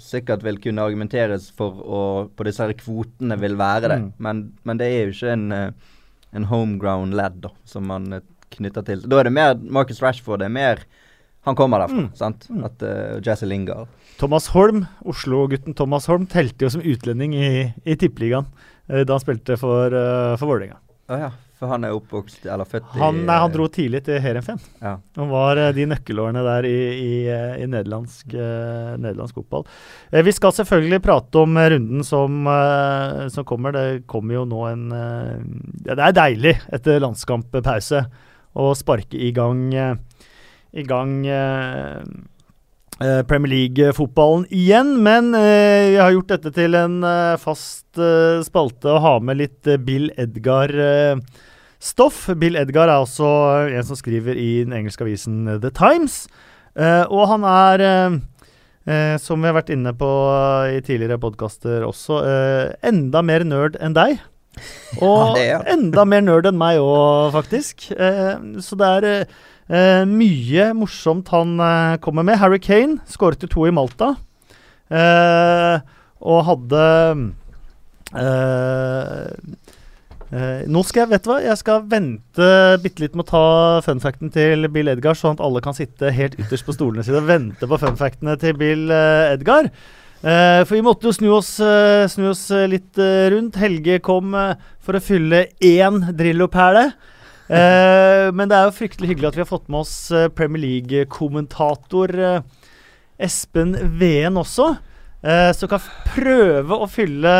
[0.00, 2.02] sikkert vil kunne argumenteres for å
[2.36, 3.98] på disse her kvotene vil være det.
[4.00, 4.12] Mm.
[4.18, 5.72] Men, men det er jo ikke en, eh,
[6.32, 9.00] en homeground lad da, som man eh, knytter til.
[9.08, 10.40] Da er det mer Marcus Rashford.
[10.40, 10.84] Det er mer
[11.46, 12.10] Han kommer derfra, Mm.
[12.14, 12.46] sant?
[12.50, 12.64] Mm.
[12.66, 13.88] At, uh, Jesse Lingard.
[14.18, 18.44] Thomas Holm, Oslo-gutten Thomas Holm, telte jo som utlending i, i Tippeligaen
[18.90, 20.76] uh, da han spilte for, uh, for Vålerenga.
[21.08, 24.02] Oh, ja, for han er oppvokst eller født Han, i nei, han eh, dro tidlig
[24.04, 24.60] til Heerenveen.
[24.84, 24.98] Ja.
[25.16, 29.64] Han var uh, de nøkkelårene der i, i, eh, i nederlandsk, eh, nederlandsk fotball.
[30.12, 33.72] Eh, vi skal selvfølgelig prate om eh, runden som, eh, som kommer.
[33.72, 35.38] Det kommer jo nå en eh,
[35.88, 38.04] Det er deilig etter landskamppause
[38.58, 39.94] å sparke i gang eh,
[40.70, 41.98] i gang eh,
[43.02, 45.02] eh, Premier League-fotballen igjen.
[45.02, 47.02] Men vi har gjort dette til en
[47.42, 47.98] fast
[48.46, 52.28] spalte å ha med litt Bill Edgar-stoff.
[52.38, 53.30] Bill Edgar er også
[53.74, 56.28] en som skriver i den engelske avisen The Times.
[57.10, 57.78] Og han er,
[59.18, 60.10] som vi har vært inne på
[60.70, 62.22] i tidligere podkaster også,
[62.86, 64.20] enda mer nerd enn deg.
[65.00, 67.86] Og er enda mer nerd enn meg òg, faktisk.
[67.94, 68.34] Eh,
[68.64, 72.40] så det er eh, mye morsomt han eh, kommer med.
[72.42, 74.14] Harry Kane skåret jo to i Malta.
[74.90, 75.76] Eh,
[76.20, 76.80] og hadde
[78.18, 79.28] eh,
[80.34, 82.48] eh, Nå skal jeg vet du hva, jeg skal vente
[82.82, 83.44] bitte litt med å ta
[83.86, 87.30] funfacten til Bill Edgar, sånn at alle kan sitte helt ytterst på stolene sine og
[87.30, 89.70] vente på funfactene til Bill Edgar.
[90.20, 92.98] Eh, for vi måtte jo snu oss, eh, snu oss eh, litt
[93.32, 93.56] rundt.
[93.56, 94.34] Helge kom
[94.84, 96.90] for å fylle én Drillo-perle.
[97.48, 99.94] Eh, men det er jo fryktelig hyggelig at vi har fått med oss
[100.36, 102.12] Premier League-kommentator
[103.20, 104.74] Espen Veen også.
[105.20, 105.82] Uh, som kan
[106.14, 107.32] prøve å fylle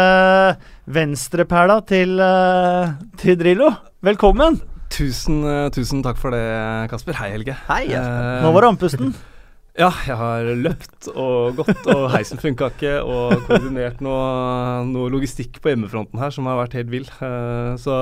[0.93, 2.21] venstreperla til,
[3.23, 3.71] til Drillo.
[4.05, 4.61] Velkommen!
[4.93, 5.41] Tusen,
[5.73, 6.45] tusen takk for det,
[6.93, 7.17] Kasper.
[7.23, 7.57] Hei, Helge.
[7.71, 9.15] Hei, Nå var det andpusten.
[9.79, 15.61] Ja, jeg har løpt og gått, og heisen funka ikke, og koordinert noe, noe logistikk
[15.63, 17.07] på hjemmefronten her som har vært helt vill.
[17.23, 17.95] Eh, så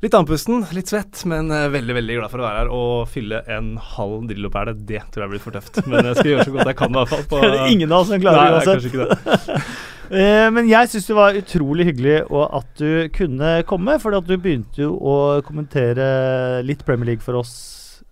[0.00, 3.42] litt andpusten, litt svett, men eh, veldig veldig glad for å være her og fylle
[3.52, 4.74] en halv Drillo-perle.
[4.88, 7.00] Det tror jeg blir for tøft, men jeg skal gjøre så godt jeg kan i
[7.02, 7.24] hvert fall.
[7.28, 9.48] På, Det er det ingen av oss som Nei, klarer det er uansett.
[9.54, 9.62] det.
[10.08, 14.86] Eh, men jeg syns det var utrolig hyggelig at du kunne komme, for du begynte
[14.86, 17.52] jo å kommentere litt Premier League for oss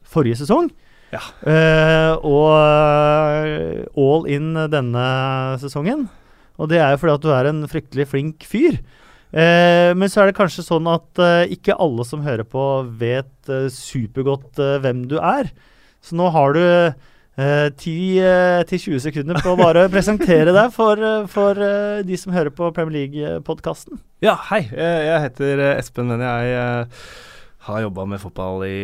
[0.05, 0.69] forrige sesong.
[1.15, 1.23] Ja.
[1.47, 2.49] Uh, og
[3.47, 5.07] eh, all in denne
[5.63, 6.07] sesongen.
[6.57, 8.81] Og det er jo fordi at du er en fryktelig flink fyr.
[9.31, 12.65] Uh, men så er det kanskje sånn at uh, ikke alle som hører på,
[12.99, 15.53] vet supergodt hvem du er.
[16.03, 21.59] Så nå har du eh, 10-20 sekunder på å bare presentere deg for, for
[22.07, 23.99] de som hører på Premier League-podkasten.
[24.23, 24.65] Ja, hei.
[24.71, 26.59] Jeg heter Espen, men jeg
[27.67, 28.77] har jobba med fotball i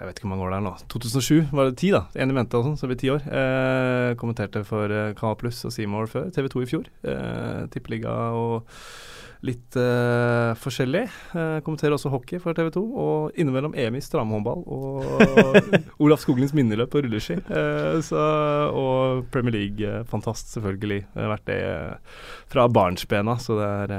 [0.00, 0.70] jeg vet ikke hvor mange år det er nå.
[0.94, 2.06] 2007 var det ti, da.
[2.16, 3.26] En i mente og sånn, så det blir ti år.
[3.28, 6.30] Eh, kommenterte for eh, Kanal Pluss og Seymour før.
[6.32, 6.86] TV 2 i fjor.
[7.04, 8.70] Eh, Tippeliga og
[9.46, 11.06] litt uh, forskjellig.
[11.32, 12.82] Uh, kommenterer også hockey for TV 2.
[13.00, 15.06] Og innimellom EM i stramhåndball og
[16.02, 17.38] Olaf Skoglins minneløp på rulleski.
[17.48, 18.20] Uh, så,
[18.76, 21.00] og Premier League-fantast, selvfølgelig.
[21.06, 21.60] Jeg har vært det
[22.50, 23.92] fra barnsbena, så det er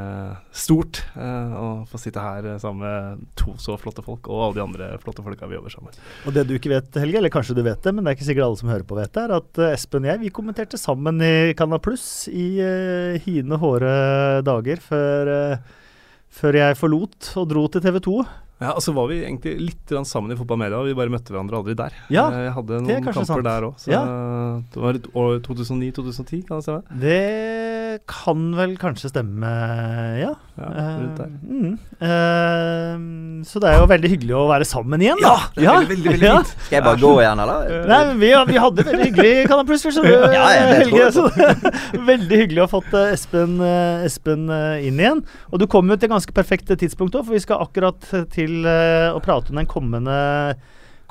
[0.56, 4.90] stort å få sitte her sammen med to så flotte folk, og alle de andre
[5.02, 5.96] flotte folka vi jobber sammen.
[6.28, 8.28] Og det du ikke vet, Helge, eller kanskje du vet det, men det er ikke
[8.28, 11.22] sikkert alle som hører på vet det, er at Espen og jeg vi kommenterte sammen
[11.24, 12.48] i Canal Pluss i
[13.24, 13.96] hine håre
[14.48, 15.31] dager før,
[16.32, 18.16] før jeg forlot og dro til TV 2.
[18.62, 21.74] Ja, og så var vi egentlig litt sammen i fotballmedia, vi bare møtte hverandre aldri
[21.80, 21.96] der.
[22.14, 23.44] Ja, Eh, jeg hadde noen kamper sant.
[23.48, 24.02] der òg, så Ja.
[24.72, 27.00] det var år 2009-2010, kan det stemme?
[27.02, 29.50] Det kan vel kanskje stemme,
[30.22, 30.36] ja.
[30.60, 31.30] Ja, rundt der.
[31.32, 35.22] Eh, mm, uh, så det er jo veldig hyggelig å være sammen igjen.
[35.24, 36.34] Ja, det er veldig, veldig, veldig ja.
[36.42, 36.52] fint.
[36.66, 37.72] Skal jeg bare gå igjen, eller?
[37.90, 41.08] Nei, vi, vi hadde veldig hyggelig i Canal Plus, skjønner du, Ja, ja, Helge.
[41.16, 41.26] Så,
[42.12, 45.24] veldig hyggelig å ha fått eh, Espen, eh, Espen eh, inn igjen.
[45.50, 48.68] Og du kom jo til et ganske perfekt tidspunkt òg, for vi skal akkurat til
[48.68, 50.20] eh, å prate om den kommende,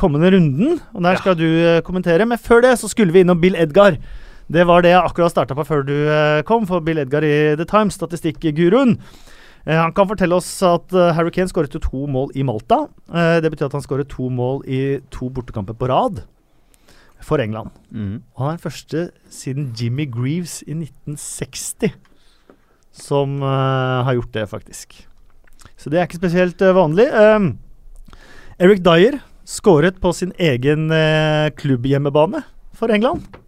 [0.01, 0.79] kommende runden.
[0.95, 1.23] Og der Ja.
[1.25, 2.29] skal du eh, kommentere.
[2.29, 3.97] Men før det så skulle vi innom Bill Edgar.
[4.51, 7.55] Det var det jeg akkurat starta på før du eh, kom, for Bill Edgar i
[7.59, 8.97] The Times, statistikkguruen.
[9.67, 12.87] Eh, han kan fortelle oss at eh, Harry Kane skåret to mål i Malta.
[13.13, 16.23] Eh, det betyr at han skåret to mål i to bortekamper på rad
[17.21, 17.75] for England.
[17.93, 18.23] Mm.
[18.35, 21.93] Og han er den første siden Jimmy Greaves i 1960
[23.01, 24.97] som har gjort det, faktisk.
[25.79, 27.07] Så det er ikke spesielt vanlig.
[27.15, 27.53] Um,
[28.59, 32.43] Eric Dyer skåret på sin egen uh, klubbhjemmebane
[32.75, 33.39] for England.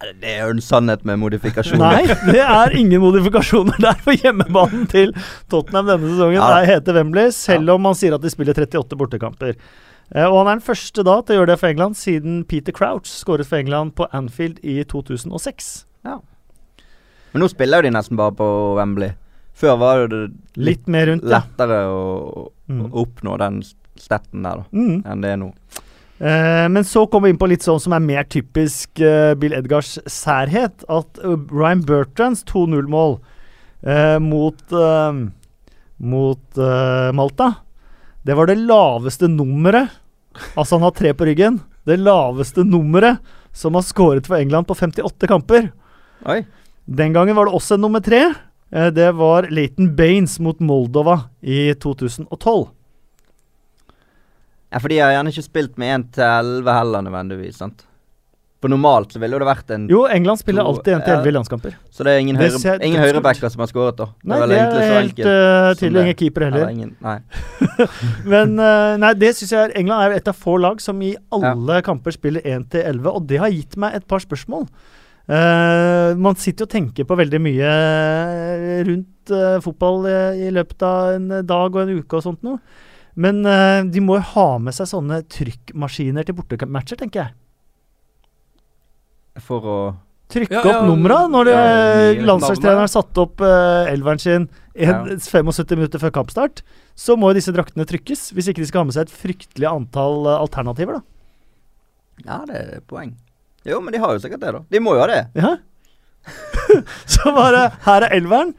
[0.00, 1.82] Det er jo en sannhet med modifikasjoner.
[2.00, 5.12] Nei, det er ingen modifikasjoner der for hjemmebanen til
[5.52, 6.38] Tottenham denne sesongen.
[6.40, 6.62] Ja.
[6.64, 9.52] Heter Wembley, selv om man sier at de spiller 38 bortekamper.
[10.10, 12.72] Eh, og han er den første da til å gjøre det for England siden Peter
[12.74, 15.68] Crouch skåret for England på Anfield i 2006.
[16.08, 16.16] Ja.
[17.34, 18.48] Men nå spiller jo de nesten bare på
[18.80, 19.12] Wembley.
[19.60, 20.22] Før var det
[20.56, 21.42] Litt mer rundt, ja.
[21.44, 22.84] lettere å, Mm.
[22.88, 23.60] å oppnå den
[23.98, 25.02] stetten der, da, Mm.
[25.04, 25.52] enn det er nå.
[26.20, 29.56] Eh, men så kommer vi inn på litt sånn som er mer typisk eh, Bill
[29.56, 30.84] Edgars særhet.
[30.92, 33.16] At uh, Ryan Bertrands 2-0-mål
[33.82, 35.12] eh, mot, eh,
[35.96, 37.54] mot eh, Malta
[38.22, 39.88] Det var det laveste nummeret.
[40.54, 41.58] Altså, han har tre på ryggen.
[41.88, 43.24] Det laveste nummeret
[43.56, 45.70] som har skåret for England på 58 kamper.
[46.28, 46.42] Oi.
[46.84, 48.28] Den gangen var det også en nummer tre.
[48.70, 52.68] Eh, det var Leighton Baines mot Moldova i 2012.
[54.70, 57.58] Ja, for de har gjerne ikke spilt med 1 til 11 heller, nødvendigvis.
[57.58, 57.86] sant?
[58.60, 61.28] For normalt så ville det vært en Jo, England spiller To- alltid 1 til 11
[61.30, 61.76] i landskamper.
[61.90, 64.06] Så det er ingen, Det høyre, ingen høyrebacker som har skåret, da.
[64.22, 66.02] Nei, det er det er helt uh, tydelig.
[66.04, 66.66] Ingen keeper heller.
[66.66, 67.16] Eller ingen, nei.
[68.34, 71.14] Men uh, nei, det synes jeg er England er et av få lag som i
[71.32, 74.68] alle kamper spiller 1 til 11, og det har gitt meg et par spørsmål.
[75.30, 77.72] Uh, man sitter og tenker på veldig mye
[78.90, 80.04] rundt fotball
[80.36, 82.60] i løpet av en dag og en uke og sånt noe.
[83.20, 87.34] Men uh, de må jo ha med seg sånne trykkmaskiner til bortematcher, tenker jeg.
[89.44, 89.80] For å
[90.30, 91.62] Trykke Ja, opp numra når ja,
[92.22, 95.16] landslagstreneren har satte opp uh, elveren sin en, Ja.
[95.18, 96.62] 75 minutter før kampstart,
[96.94, 98.28] så må jo disse draktene trykkes.
[98.36, 101.02] Hvis ikke de skal ha med seg et fryktelig antall uh, alternativer, da.
[102.28, 103.16] Ja, det er poeng.
[103.66, 104.62] Jo, men de har jo sikkert det, da.
[104.70, 105.20] De må jo ha det.
[105.34, 105.56] Ja.
[107.16, 108.54] så bare Her er elveren.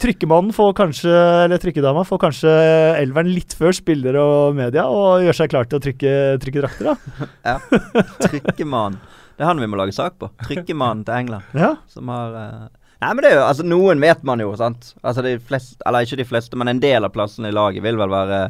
[0.00, 1.12] Trykkemannen får kanskje,
[1.44, 2.52] eller trykkedama får kanskje
[3.00, 6.92] elveren litt før spillere og media, og gjør seg klar til å trykke, trykke drakter,
[6.92, 7.58] da.
[8.24, 8.96] Trykkemann.
[9.34, 10.30] Det er han vi må lage sak på.
[10.46, 11.56] Trykkemannen til England.
[11.58, 11.74] Ja.
[11.90, 12.66] Som har uh...
[13.02, 14.92] Nei, men det er jo Altså, noen vet man jo, sant.
[15.04, 17.98] Altså de fleste Eller ikke de fleste, men en del av plassene i laget vil
[18.00, 18.46] vel være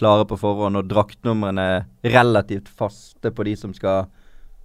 [0.00, 4.06] klare på forhånd, og draktnumrene er relativt faste på de som skal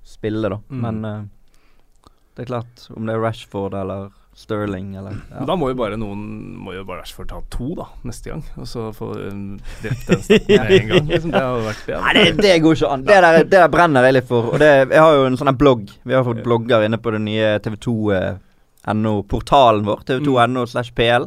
[0.08, 0.62] spille, da.
[0.72, 0.86] Mm.
[0.86, 5.46] Men uh, det er klart, om det er Rashford eller Sterling eller ja.
[5.50, 6.20] Da må jo bare noen
[6.62, 8.44] Må jo bare Rashford ta to, da, neste gang.
[8.62, 11.08] Og så få um, drept den staten med en gang.
[11.10, 11.32] Liksom.
[11.34, 11.98] Det hadde vært ja.
[12.06, 13.02] Nei, det, det går ikke an.
[13.08, 14.44] Det der, det der brenner jeg litt for.
[14.54, 15.90] Og det, jeg har jo en sånn blogg.
[16.06, 20.00] Vi har fått blogger inne på den nye TV2.no-portalen vår.
[20.12, 21.26] TV2.no slash PL.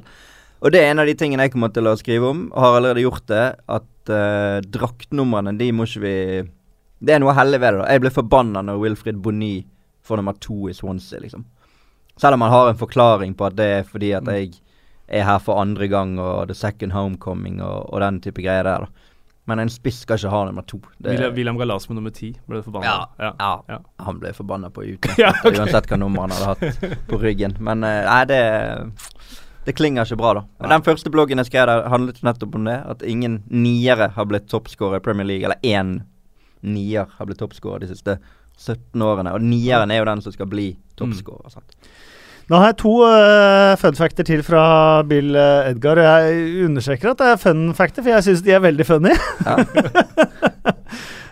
[0.61, 2.75] Og det er en av de tingene jeg kommer til å skrive om, og har
[2.79, 6.16] allerede gjort det, at uh, draktnumrene, de må ikke vi
[7.01, 7.79] Det er noe hellig ved det.
[7.81, 9.64] da Jeg ble forbanna når Wilfred Bonni
[10.07, 11.42] får nummer to i Swansea, liksom.
[12.16, 14.35] Selv om han har en forklaring på at det er fordi at mm.
[14.35, 14.51] jeg
[15.11, 18.87] er her for andre gang og the second homecoming og, og den type greier der.
[18.87, 19.09] da.
[19.51, 20.79] Men en spiss skal ikke ha nummer to.
[20.99, 22.92] Det William, William Galas med nummer ti ble forbanna.
[23.18, 25.57] Ja, ja, ja, han ble forbanna på uten, ja, okay.
[25.59, 27.57] uansett hva nummer han hadde hatt på ryggen.
[27.59, 28.40] Men eh, nei, det,
[29.66, 30.44] det klinger ikke bra, da.
[30.61, 30.70] Nei.
[30.77, 32.79] Den første bloggen jeg skrev der, handlet nettopp om det.
[32.94, 35.49] At ingen niere har blitt toppskårer i Premier League.
[35.49, 35.96] Eller én
[36.61, 39.33] nier har blitt toppskårer de siste årene 17-årene.
[39.35, 41.57] Og nieren er jo den som skal bli toppskårer.
[41.57, 41.90] Mm.
[42.51, 44.62] Nå har jeg to uh, fun factor til fra
[45.07, 48.57] Bill uh, Edgar, og jeg understreker at det er fun factor, for jeg syns de
[48.57, 49.14] er veldig funny.
[49.46, 49.55] Ja.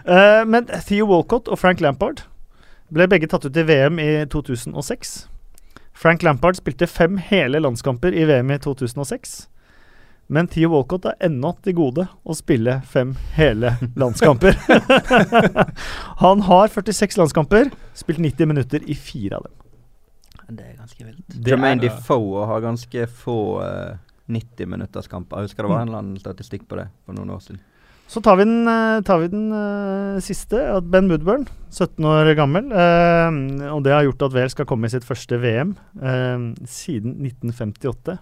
[0.06, 2.22] uh, men Theo Walcott og Frank Lampard
[2.94, 5.18] ble begge tatt ut i VM i 2006.
[5.98, 9.48] Frank Lampard spilte fem hele landskamper i VM i 2006.
[10.28, 14.58] Men Theo Walcott er ennå til gode å spille fem hele landskamper.
[16.22, 19.54] Han har 46 landskamper, spilt 90 minutter i fire av dem.
[20.58, 21.38] Det er ganske vilt.
[21.48, 23.96] Jermaine er- Defoe har ganske få uh,
[24.28, 25.40] 90-minutterskamper.
[25.40, 27.60] Jeg husker det var en eller annen statistikk på det for noen år siden.
[28.08, 30.56] Så tar vi den, eh, tar vi den uh, siste.
[30.56, 32.70] at Ben Woodburn, 17 år gammel.
[32.72, 37.18] Uh, og det har gjort at Wales skal komme i sitt første VM eh, siden
[37.20, 38.16] 1958.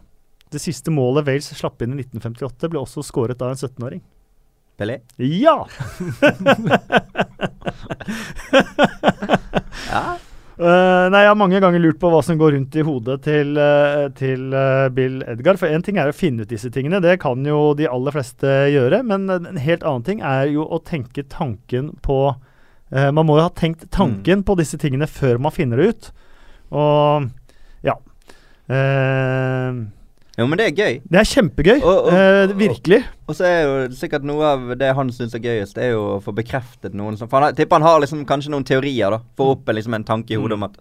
[0.53, 4.03] Det siste målet Wales slapp inn i 1958, ble også skåret av en 17-åring.
[4.77, 5.01] Pelé?
[5.17, 5.59] Ja!
[9.87, 10.17] Ja.
[10.57, 13.59] Uh, nei, Jeg har mange ganger lurt på hva som går rundt i hodet til,
[13.61, 15.59] uh, til uh, Bill Edgar.
[15.61, 18.55] For én ting er å finne ut disse tingene, det kan jo de aller fleste
[18.73, 19.03] gjøre.
[19.07, 22.21] Men en helt annen ting er jo å tenke tanken på
[22.87, 26.05] Man må jo ha tenkt tanken på disse tingene før man finner det ut.
[26.71, 27.27] Og
[27.83, 27.97] ja.
[28.71, 29.81] Eh,
[30.37, 30.99] Jo, men det er gøy.
[31.09, 31.79] det er kjempegøy.
[31.83, 33.05] Og- og- eh, virkelig.
[33.29, 36.19] Og så er jo sikkert noe av det han syns er gøyest, det er jo
[36.19, 39.21] å få bekreftet noen som For han, tipper han har liksom kanskje noen teorier, da.
[39.39, 40.77] Får opp en, liksom en tanke i hodet om at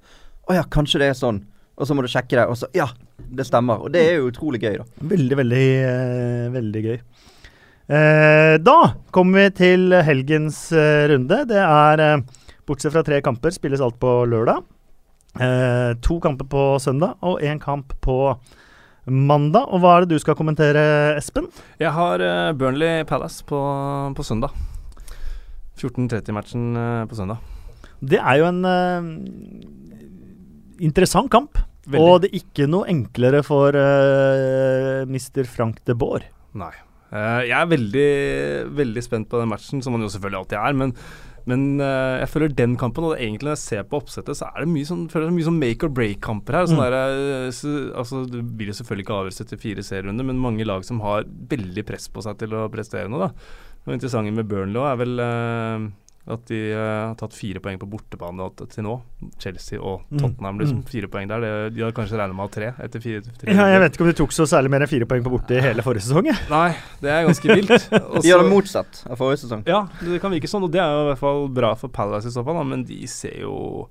[0.47, 1.41] Å ja, kanskje det er sånn.
[1.77, 2.87] Og så må du sjekke det, og så Ja,
[3.33, 3.79] det stemmer.
[3.81, 4.83] Og det er jo utrolig gøy, da.
[5.01, 6.99] Veldig, veldig, eh, veldig gøy.
[7.89, 11.45] Eh, da kommer vi til helgens eh, runde.
[11.47, 12.21] Det er, eh,
[12.67, 14.63] bortsett fra tre kamper, spilles alt på lørdag.
[15.39, 18.37] Eh, to kamper på søndag og én kamp på
[19.05, 19.69] mandag.
[19.69, 20.81] Og hva er det du skal kommentere,
[21.19, 21.49] Espen?
[21.81, 23.59] Jeg har eh, Burnley Palace på,
[24.15, 24.55] på søndag.
[25.75, 27.41] 14.30-matchen uh, på søndag.
[27.99, 29.09] Det er jo en uh,
[30.79, 31.59] interessant kamp.
[31.85, 32.01] Veldig.
[32.01, 35.43] Og det er ikke noe enklere for uh, Mr.
[35.49, 36.25] Frank de Boer.
[36.57, 36.73] Nei.
[37.11, 38.09] Uh, jeg er veldig,
[38.75, 40.79] veldig spent på den matchen, som man jo selvfølgelig alltid er.
[40.81, 40.95] Men,
[41.45, 44.63] men uh, jeg føler den kampen, og egentlig når jeg ser på oppsettet, så er
[44.65, 46.65] det mye sånn, føler jeg mye sånn make or break-kamper her.
[46.71, 46.85] Sånn Mm.
[46.89, 46.95] der,
[47.45, 50.83] eh, så, altså, det blir jo selvfølgelig ikke avgjørelse til fire serierunder, men mange lag
[50.83, 53.27] som har veldig press på seg til å prestere noe.
[53.27, 53.31] da.
[53.85, 55.85] Og interessante med Burnley er vel eh,
[56.27, 58.95] at de eh, har tatt fire poeng på bortebane til til nå.
[59.37, 60.17] Chelsea og Mm.
[60.21, 60.77] Tottenham, liksom.
[60.81, 60.87] Mm.
[60.89, 61.69] Fire poeng der.
[61.69, 63.21] De har kanskje regnet med å ha tre etter fire.
[63.37, 65.33] tre Ja, jeg vet ikke om de tok så særlig mer enn fire poeng på
[65.35, 66.25] borte i hele forrige sesong.
[66.31, 66.37] jeg.
[66.49, 66.71] Nei,
[67.01, 67.75] det er ganske vilt.
[67.75, 69.61] Også, De gjør det motsatt av forrige sesong.
[69.69, 72.27] Ja, det kan virke sånn, og det er jo i hvert fall bra for Palace
[72.27, 73.87] i så fall, da, men de ser jo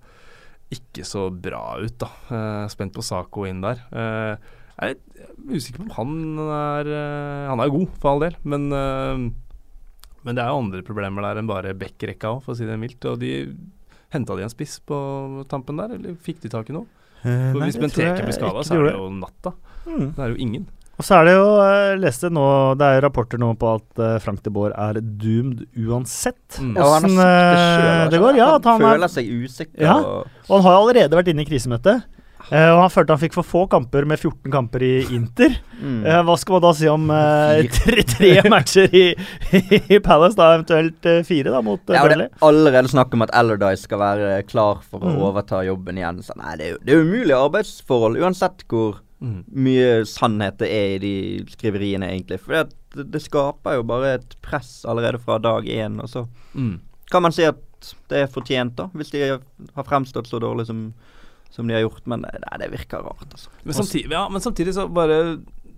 [0.75, 2.09] ikke så bra ut, da.
[2.35, 3.79] Eh, spent på Saco inn der.
[3.95, 4.37] Eh,
[4.75, 6.89] jeg er usikker på om han er
[7.53, 8.65] Han er jo god, for all del, men
[10.25, 12.79] Men det er jo andre problemer der enn bare Beck-rekka òg, for å si det
[12.81, 13.05] mildt.
[13.11, 13.33] Og de
[14.15, 14.97] Henta de en spiss på
[15.51, 16.87] tampen der, eller fikk de tak i noe?
[17.25, 19.51] Eh, For nei, Hvis Benteke blir skada, så er det jo natta.
[19.89, 20.05] Mm.
[20.15, 20.67] Det er jo ingen.
[20.95, 22.45] Og så er det jo, jeg leste nå,
[22.79, 26.61] det er rapporter nå på at eh, Frank de Boer er doomed uansett.
[26.63, 26.77] Mm.
[26.79, 29.83] Ja, han Åssen, det eh, det går, ja, at han er- føler seg usikker.
[29.83, 29.97] Ja.
[29.99, 31.97] Og, han har allerede vært inne i krisemøte.
[32.51, 35.55] Eh, og han følte han fikk for få kamper med 14 kamper i Inter.
[35.81, 36.03] mm.
[36.05, 39.05] Uh, hva skal man da si om uh, tre, tre matcher i,
[39.97, 42.29] i Palace, da eventuelt fire da mot eh, Ja, det Burnley?
[42.33, 45.23] er allerede snakk om at Allardyce skal være klar for å Mm.
[45.31, 46.23] overta jobben igjen.
[46.25, 49.45] Så nei, det er det er umulige arbeidsforhold, uansett hvor Mm.
[49.57, 52.37] mye sannhet det er i de skriveriene, egentlig.
[52.43, 55.97] For det, det skaper jo bare et press allerede fra dag én.
[56.03, 56.81] Og så Mm.
[57.11, 57.57] kan man si at
[58.11, 60.93] det er fortjent, da, hvis de har fremstått så dårlig som,
[61.55, 62.07] som de har gjort.
[62.11, 63.53] Men nei, det virker rart, altså.
[63.63, 65.21] Men samtidig, ja, men samtidig så bare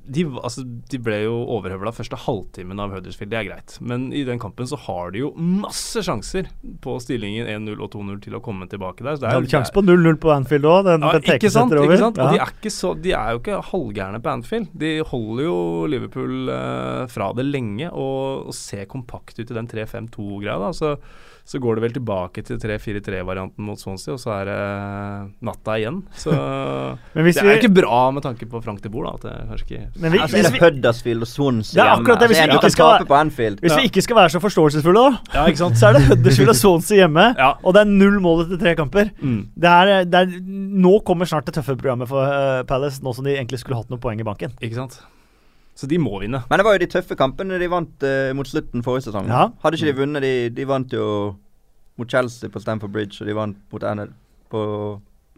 [0.06, 3.76] de, altså, de ble jo overhøvla første halvtimen av Huddersfield, det er greit.
[3.82, 6.50] Men i den kampen så har de jo masse sjanser
[6.84, 9.18] på stillingen 1-0 og 2-0 til å komme tilbake der.
[9.18, 12.20] De hadde sjanse på 0-0 på Anfield òg, den ja, ikke sant, ikke sant?
[12.22, 14.70] Og de er, ikke så, de er jo ikke halvgærne på Anfield.
[14.78, 15.60] De holder jo
[15.90, 20.60] Liverpool eh, fra det lenge og, og ser kompakt ut i den 3-5-2-greia.
[20.62, 20.94] da, så
[21.46, 24.56] så går det vel tilbake til 3-4-3-varianten mot Swansea, og så er det
[25.46, 26.00] natta igjen.
[26.18, 26.32] Så
[27.14, 29.14] Men hvis det er vi, ikke bra med tanke på Frank de Boer, da.
[29.14, 32.40] At det ikke men vi, Altså, er det Huddersfield og Swansea Det akkurat det, hvis
[32.42, 33.60] Altså, vi ikke skal- på Anfield.
[33.62, 33.78] hvis Ja.
[33.80, 35.76] vi ikke skal være så forståelsesfulle, da, Ja, ikke sant?
[35.80, 37.26] så er det Huddersfield og Swansea hjemme.
[37.46, 37.52] Ja.
[37.62, 39.10] Og det er null mål etter tre kamper.
[39.22, 39.48] Mm.
[39.54, 40.40] Det er, det er,
[40.82, 43.90] nå kommer snart det tøffe programmet for uh, Palace, nå som de egentlig skulle hatt
[43.92, 44.50] noen poeng i banken.
[44.60, 44.98] Ikke sant?
[45.76, 46.40] Så de må vinne.
[46.48, 49.26] Men det var jo de tøffe kampene de vant eh, mot slutten forrige sesong.
[49.28, 49.50] Ja.
[49.60, 51.08] Hadde ikke de vunnet, de, de vant jo
[52.00, 54.10] mot Chelsea på Stamford Bridge, og de vant mot NL
[54.52, 54.62] på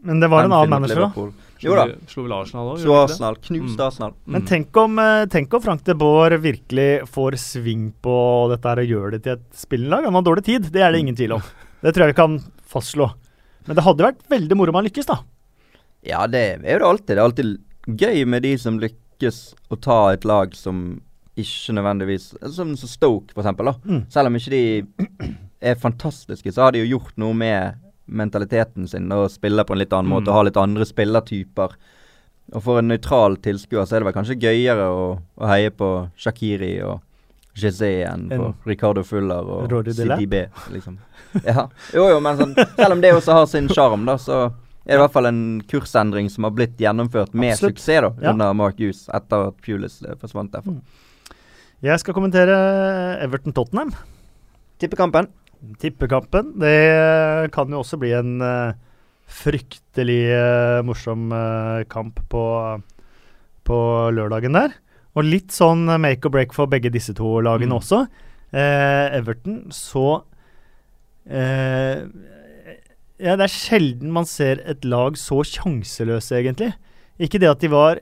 [0.07, 1.27] Men det var en annen manager, da.
[1.59, 1.85] Jo da.
[2.07, 2.77] Slo vel Arsenal òg?
[2.79, 3.35] Slo Arsenal.
[3.43, 3.87] Knuste Mm.
[3.89, 4.13] Arsenal.
[4.31, 8.15] Men tenk om, eh, tenk om Frank de Boer virkelig får sving på
[8.53, 10.05] dette her og gjør det til et spillelag.
[10.07, 11.43] Han har dårlig tid, det er det ingen tvil om.
[11.83, 13.09] Det tror jeg vi kan fastslå.
[13.67, 15.19] Men det hadde vært veldig moro om han lykkes, da.
[16.07, 17.11] Ja, det er jo det alltid.
[17.11, 17.57] Det er alltid
[17.99, 19.08] gøy med de som lykkes
[19.69, 21.01] å ta et lag som
[21.39, 23.65] ikke nødvendigvis Som som Stoke, for eksempel.
[23.65, 23.73] Da.
[23.85, 24.01] Mm.
[24.11, 24.63] Selv om ikke de
[25.61, 27.75] er fantastiske, så har de jo gjort noe med
[28.09, 30.15] mentaliteten sin og spiller på en litt annen Mm.
[30.17, 31.75] måte og har litt andre spillertyper.
[32.55, 36.09] Og for en nøytral tilskuer så er det vel kanskje gøyere å, å heie på
[36.17, 37.01] Shakiri og
[37.59, 40.97] Jezé enn på Ricardo Fuller og CDB, liksom.
[41.45, 41.67] Ja.
[41.93, 44.51] Jo, jo, men sånn, selv om det også har sin sjarm, da, så
[44.89, 47.77] er det i hvert fall en kursendring som har blitt gjennomført med Absolutt.
[47.77, 48.31] suksess da, Ja.
[48.33, 50.73] under Mark Hughes etter at Pulis eh, forsvant derfra.
[50.73, 50.81] Mm.
[51.85, 52.55] Jeg skal kommentere
[53.23, 53.93] Everton-Tottenham.
[54.81, 55.29] Tippekampen.
[55.79, 56.53] Tippekampen.
[56.59, 58.73] Det kan jo også bli en uh,
[59.27, 62.43] fryktelig uh, morsom uh, kamp på,
[63.67, 63.79] på
[64.15, 64.75] lørdagen der.
[65.15, 67.79] Og litt sånn make or break for begge disse to lagene Mm.
[67.79, 68.01] også.
[68.51, 70.23] Eh, Everton så
[71.29, 72.01] eh,
[73.19, 76.71] Ja, det er sjelden man ser et lag så sjanseløse, egentlig.
[77.19, 77.99] Ikke det at de var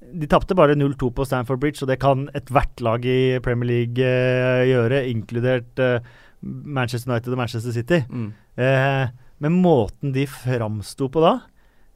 [0.00, 4.00] De tapte bare 0-2 på Stamford Bridge, og det kan ethvert lag i Premier League
[4.00, 6.00] uh, gjøre, inkludert uh,
[6.40, 8.00] Manchester United og Manchester City.
[8.08, 8.32] Mm.
[8.58, 9.12] Uh,
[9.44, 11.34] men måten de framsto på da,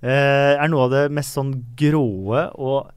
[0.05, 2.93] er noe av det mest sånn gråe og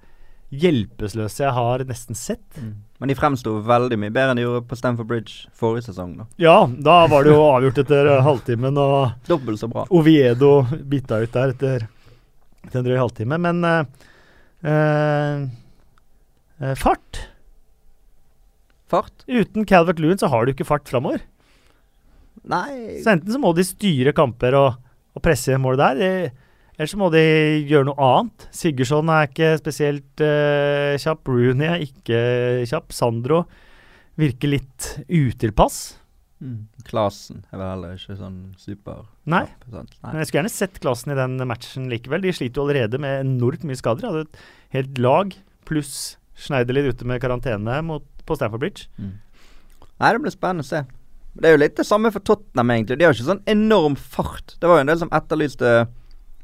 [0.53, 2.59] hjelpeløse jeg har nesten sett.
[2.97, 6.15] Men de fremsto veldig mye bedre enn de gjorde på Stamford Bridge forrige sesong.
[6.21, 6.27] da.
[6.41, 9.85] Ja, da var det jo avgjort etter eh, halvtimen, og Dobbelt så bra.
[9.93, 11.87] Oviedo bytta ut der etter,
[12.65, 13.39] etter en drøy halvtime.
[13.43, 13.81] Men eh,
[14.71, 15.47] eh,
[16.63, 17.25] eh, fart
[18.87, 19.25] Fart?
[19.27, 21.19] Uten Calvert Lewin så har du ikke fart framover.
[22.47, 24.77] Nei Så enten så må de styre kamper og,
[25.11, 26.46] og presse målet der, de,
[26.77, 27.21] eller så må de
[27.65, 28.47] gjøre noe annet.
[28.53, 31.23] Sigurdsson er ikke spesielt uh, kjapp.
[31.25, 32.19] Rooney er ikke
[32.69, 32.93] kjapp.
[32.93, 33.43] Sandro
[34.17, 35.97] virker litt utilpass.
[36.41, 36.59] mm.
[36.87, 39.43] Klasen er vel heller ikke sånn super Nei.
[39.73, 39.83] Nei.
[40.05, 42.21] Men jeg skulle gjerne sett klassen i den matchen likevel.
[42.23, 44.05] De sliter jo allerede med enormt mye skader.
[44.05, 44.39] De hadde et
[44.77, 45.33] helt lag
[45.67, 45.97] pluss
[46.37, 48.85] Schneiderlid ute med karantene mot, på Stamford Bridge.
[49.01, 49.15] Mm.
[49.97, 50.83] Nei, det blir spennende å se.
[51.37, 52.99] Det er jo litt det samme for Tottenham, egentlig.
[52.99, 54.53] De har ikke sånn enorm fart.
[54.61, 55.71] Det var jo en del som etterlyste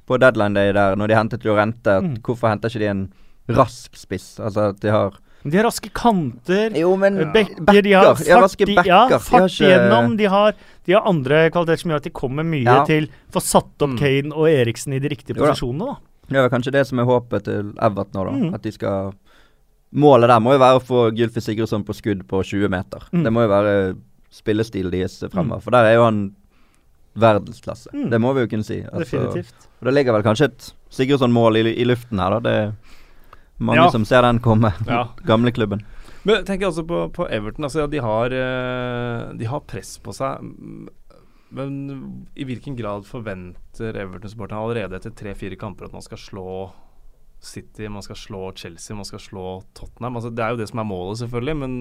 [0.07, 2.17] på deadline day der, når de hentet Llorente, at Mm.
[2.21, 3.13] hvorfor henter ikke de en
[3.49, 4.39] rask spiss?
[4.39, 5.13] Altså at de har
[5.45, 6.71] De har raske kanter.
[6.79, 8.03] Jo, men Bekker, de har.
[8.03, 8.87] Ja, fart, raske bekker, backer.
[8.87, 10.15] ja, De har fart ikke- gjennom.
[10.17, 10.53] De har,
[10.85, 12.85] de har andre kvaliteter som gjør at de kommer mye Ja.
[12.85, 13.97] til få satt opp Mm.
[13.99, 15.79] Kane og Eriksen i de riktige Jo posisjonene.
[15.85, 15.95] da.
[16.29, 18.31] Det er kanskje det som er håpet til Everton nå, da.
[18.31, 18.53] Mm.
[18.55, 19.13] At de skal
[19.93, 22.99] Målet der må jo være å få Gylfi Sigurdsson på skudd på 20 meter.
[23.13, 23.23] Mm.
[23.25, 23.95] Det må jo være
[24.31, 25.61] spillestilen deres fremover.
[25.61, 26.35] For der er jo han
[27.19, 27.89] verdensklasse.
[27.93, 28.09] Mm.
[28.09, 28.81] Det må vi jo kunne si.
[28.89, 29.67] Altså, Definitivt.
[29.81, 32.39] Og det ligger vel kanskje et Sigurdsson-mål i, i luften her, da.
[32.39, 32.73] Det er
[33.63, 33.89] mange Ja.
[33.91, 34.73] som ser den komme.
[34.87, 35.07] Ja.
[35.29, 35.83] Gamleklubben.
[36.23, 37.65] Men tenk altså på, på Everton.
[37.67, 40.39] Altså, ja, de, har, eh, de har press på seg.
[41.53, 41.73] Men
[42.35, 46.47] i hvilken grad forventer Everton-supporterne allerede etter tre-fire kamper at man skal slå
[47.43, 50.15] City, man skal slå Chelsea, man skal slå Tottenham?
[50.15, 51.57] Altså, det er jo det som er målet, selvfølgelig.
[51.59, 51.75] Men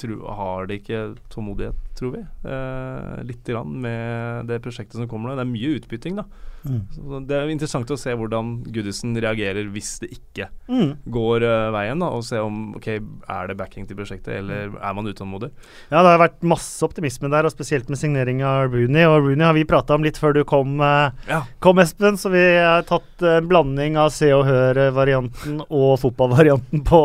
[0.00, 1.00] tro, har de ikke
[1.34, 2.24] tålmodighet, tror vi?
[2.48, 5.38] Eh, litt grann med det prosjektet som kommer nå.
[5.38, 6.24] Det er mye utbytting, da.
[6.66, 6.80] Mm.
[6.90, 10.90] Så det er interessant å se hvordan Goodison reagerer hvis det ikke Mm.
[11.08, 12.88] går uh, veien, da, og se om ok,
[13.30, 15.48] er det backing til prosjektet, eller er man utålmodig?
[15.88, 19.06] Ja, det har vært masse optimisme der, og spesielt med signering av Rooney.
[19.08, 21.44] Og Rooney har vi prata om litt før du kom, uh, Ja.
[21.64, 27.02] kom, Espen, så vi har tatt en blanding av Se og Hør-varianten og fotballvarianten på,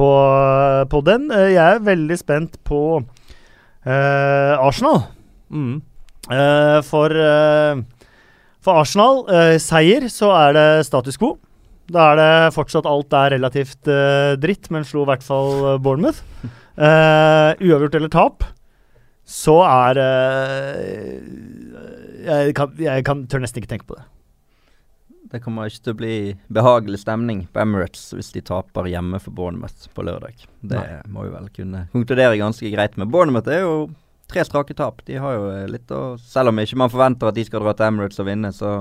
[0.00, 0.10] på,
[0.90, 1.28] på den.
[1.34, 5.04] Eh, Jeg er veldig spent på uh, Arsenal.
[5.50, 5.80] Mm.
[6.30, 7.80] Uh, for, uh,
[8.62, 9.24] for Arsenal,
[9.60, 11.34] seier, så er det status quo.
[11.90, 13.88] Da er det fortsatt alt er relativt
[14.38, 16.20] dritt, men slo i hvert fall Bournemouth.
[16.78, 18.46] Uavgjort eller tap,
[19.26, 19.98] så er
[22.28, 24.06] jeg, kan, jeg kan, tør nesten ikke tenke på det.
[25.30, 26.14] Det kommer ikke til å bli
[26.50, 30.40] behagelig stemning på Emirates hvis de taper hjemme for Bournemouth på lørdag.
[30.60, 31.00] Det Nei.
[31.14, 33.12] må vi vel kunne konkludere ganske greit med.
[33.14, 33.76] Bournemouth er jo
[34.30, 35.04] tre strake tap.
[35.06, 37.76] De har jo eh, litt å Selv om ikke man forventer at de skal dra
[37.78, 38.72] til Emirates og vinne, så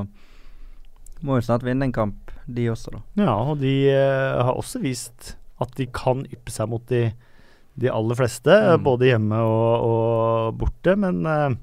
[1.21, 3.01] må jo snart vinne en kamp, de også, da.
[3.19, 7.09] Ja, og de uh, har også vist at de kan yppe seg mot de,
[7.77, 8.83] de aller fleste, Mm.
[8.85, 11.57] både hjemme og, og borte, men eh,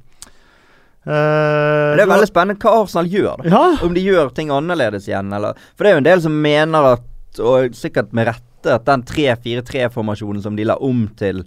[1.06, 3.44] eh, Det er veldig spennende hva Arsenal gjør.
[3.50, 6.40] Ja, Om de gjør ting annerledes igjen, eller For det er jo en del som
[6.42, 11.44] mener at, og sikkert med rette, at den 3-4-3-formasjonen som de la om til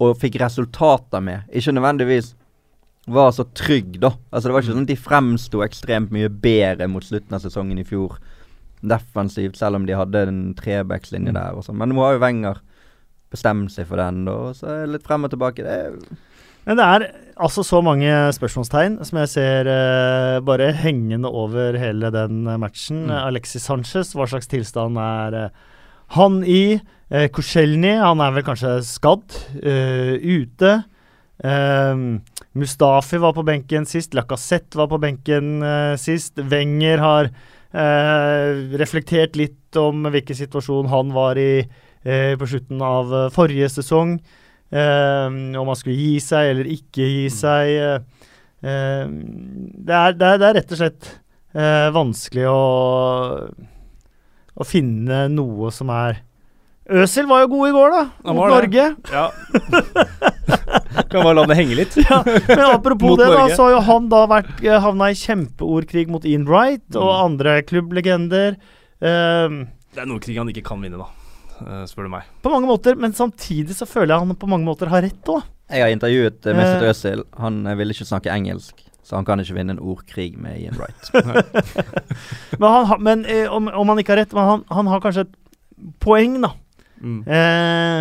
[0.00, 2.30] og fikk resultater med, ikke nødvendigvis
[3.10, 4.14] var så trygg, da.
[4.32, 7.78] Altså Det var ikke sånn at de fremsto ekstremt mye bedre mot slutten av sesongen
[7.80, 8.16] i fjor
[8.80, 11.36] defensivt, selv om de hadde en trebackslinje Mm.
[11.36, 11.76] der og sånn.
[11.76, 12.60] Men nå har jo Wenger
[13.30, 15.56] bestemt seg for den, da, og så er det litt frem og tilbake.
[15.62, 15.92] Det er
[16.68, 17.06] Men det er
[17.40, 23.06] altså så mange spørsmålstegn som jeg ser eh, bare hengende over hele den eh, matchen.
[23.08, 23.16] Mm.
[23.24, 25.68] Alexis Sanchez, hva slags tilstand er eh,
[26.16, 26.80] han i?
[27.10, 29.34] Uh, Koscielny, han er vel kanskje skadd,
[29.66, 30.76] eh, ute.
[31.42, 32.20] Ehm,
[32.52, 36.38] Mustafi var på benken sist, Lacassette var på benken eh, sist.
[36.50, 43.14] Wenger har eh, reflektert litt om hvilken situasjon han var i eh, på slutten av
[43.14, 44.18] eh, forrige sesong.
[44.70, 47.70] Ehm, om man skulle gi seg eller ikke gi seg.
[47.74, 48.26] eh,
[48.62, 49.14] ehm,
[49.82, 51.08] det, er, det, er, det er rett og slett
[51.54, 52.60] eh, vanskelig å,
[54.54, 56.22] å finne noe som er
[56.90, 58.54] Øsil var jo god i går, da, Han mot det.
[58.56, 58.86] Norge.
[59.14, 59.28] Ja.
[61.10, 61.94] kan bare la det henge litt.
[62.02, 66.10] ja, men apropos det, da, så har jo han da vært, eh, havna i kjempeordkrig
[66.10, 67.20] mot Ian Wright og Mm.
[67.28, 68.56] andre klubblegender.
[68.98, 69.60] Um,
[69.94, 71.06] Det er Nordkrig han ikke kan vinne, da.
[71.64, 72.28] Eh, spør du meg.
[72.44, 75.42] På mange måter, men samtidig så føler jeg han på mange måter har rett òg.
[75.70, 76.88] Jeg har intervjuet uh, Mesut Eh.
[76.90, 77.26] Özil.
[77.38, 80.78] Han eh, ville ikke snakke engelsk, så han kan ikke vinne en ordkrig med Ian
[80.80, 81.12] Wright.
[82.60, 85.38] Men, han, men om, om han ikke har rett, men han, han har kanskje et
[86.02, 86.50] poeng, da.
[87.00, 87.20] Mm.
[87.24, 88.00] Eh,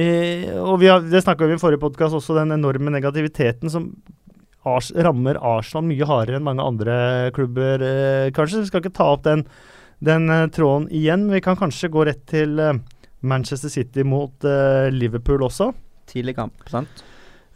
[0.00, 3.90] eh, og vi har, det snakka vi i forrige podkast også, den enorme negativiteten som
[4.68, 6.94] Ars rammer Arsenal mye hardere enn mange andre
[7.36, 8.60] klubber, eh, kanskje.
[8.60, 9.46] Vi skal ikke ta opp den,
[10.04, 11.28] den eh, tråden igjen.
[11.32, 12.80] Vi kan kanskje gå rett til eh,
[13.20, 15.70] Manchester City mot eh, Liverpool også.
[16.10, 17.04] Tidlig kamp, sant?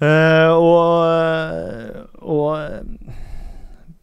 [0.03, 2.59] Uh, og, og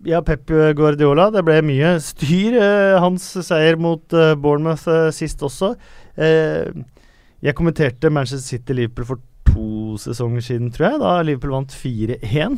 [0.07, 1.29] ja, Pep Guardiola.
[1.33, 2.55] Det ble mye styr.
[2.57, 5.75] eh, hans seier mot eh, Bournemouth eh, sist også.
[6.21, 9.21] Jeg kommenterte Manchester City-Liverpool for
[9.51, 11.01] to sesonger siden, tror jeg.
[11.01, 12.57] Da Liverpool vant 4-1.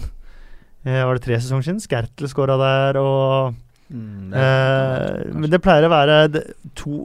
[0.84, 1.84] Eh, var det tre sesonger siden?
[1.84, 3.55] Skertel skåra der, og
[3.94, 6.16] Mm, eh, Men det pleier å være
[6.76, 7.04] to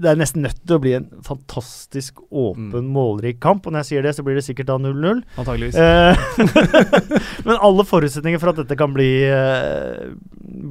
[0.00, 2.86] Det er nesten nødt til å bli en fantastisk åpen, Mm.
[2.94, 3.66] målrik kamp.
[3.66, 5.20] Og når jeg sier det, så blir det sikkert da 0-0.
[5.36, 5.76] Antageligvis.
[5.76, 6.16] Eh,
[7.44, 10.14] Men alle forutsetninger for at dette kan bli, eh,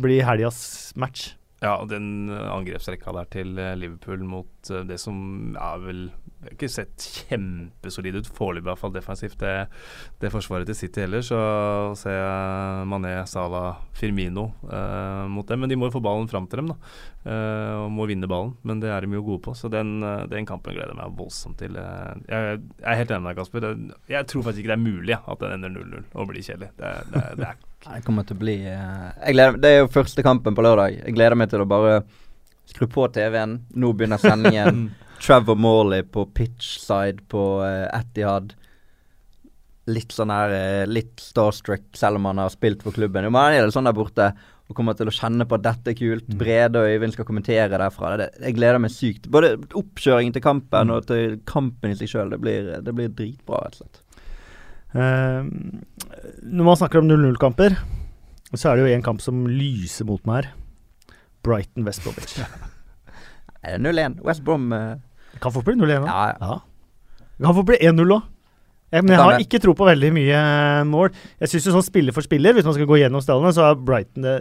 [0.02, 1.36] bli helgas match.
[1.62, 4.48] Ja, og den angrepsrekka der til Liverpool mot
[4.88, 6.02] det som er vel
[6.48, 9.38] har ikke sett kjempesolid ut foreløpig, i hvert fall defensivt.
[9.42, 9.54] Det,
[10.22, 11.40] det forsvaret til City heller, så
[12.00, 15.60] ser jeg Mané, Salah, Firmino eh, mot dem.
[15.66, 16.78] Men de må jo få ballen fram til dem, da.
[17.26, 18.54] eh, og må vinne ballen.
[18.64, 19.98] Men det er de jo gode på, så den,
[20.32, 21.76] den kampen gleder jeg meg voldsomt til.
[21.76, 23.68] Eh, Jeg, jeg er helt enig med deg, Kasper.
[24.16, 26.72] Jeg tror faktisk ikke det er mulig ja, at den ender 0-0 og blir kjedelig.
[26.80, 27.60] Det, det, det er
[27.98, 31.02] Jeg kommer til å bli eh, jeg gleder, Det er jo første kampen på lørdag.
[31.04, 32.00] Jeg gleder meg til å bare
[32.70, 33.60] skru på TV-en.
[33.82, 34.90] Nå begynner sendingen.
[35.20, 38.54] Trevor Morley på pitchside på uh, Etihad.
[39.90, 43.26] Litt sånn her uh, Litt starstruck selv om han har spilt for klubben.
[43.28, 44.32] Jo, men han er det sånn der borte
[44.70, 46.28] og kommer til å kjenne på at dette er kult.
[46.38, 48.12] Brede og Øyvind skal kommentere derfra.
[48.22, 49.26] Det, jeg gleder meg sykt.
[49.34, 52.30] Både oppkjøringen til kampen og til kampen i seg sjøl.
[52.36, 54.04] Det, blir- det blir dritbra, rett og slett.
[54.94, 55.50] Uh,
[56.46, 57.80] når man snakker om 0-0-kamper,
[58.54, 60.52] så er det jo en kamp som lyser mot meg her.
[61.46, 62.38] Brighton West Bromwich.
[63.66, 64.22] Er det 0-1?
[64.24, 64.94] West Brom eh,
[65.34, 66.06] Det kan fort bli 0-1.
[66.06, 66.28] da.
[66.40, 66.60] Ja.
[67.38, 68.28] Det kan fort bli 1-0 òg.
[68.90, 70.38] Men jeg har ikke tro på veldig mye
[70.90, 71.12] mål.
[71.44, 74.26] Jeg syns sånn spiller for spiller, hvis man skal gå gjennom stallene, så er Brighton
[74.26, 74.38] det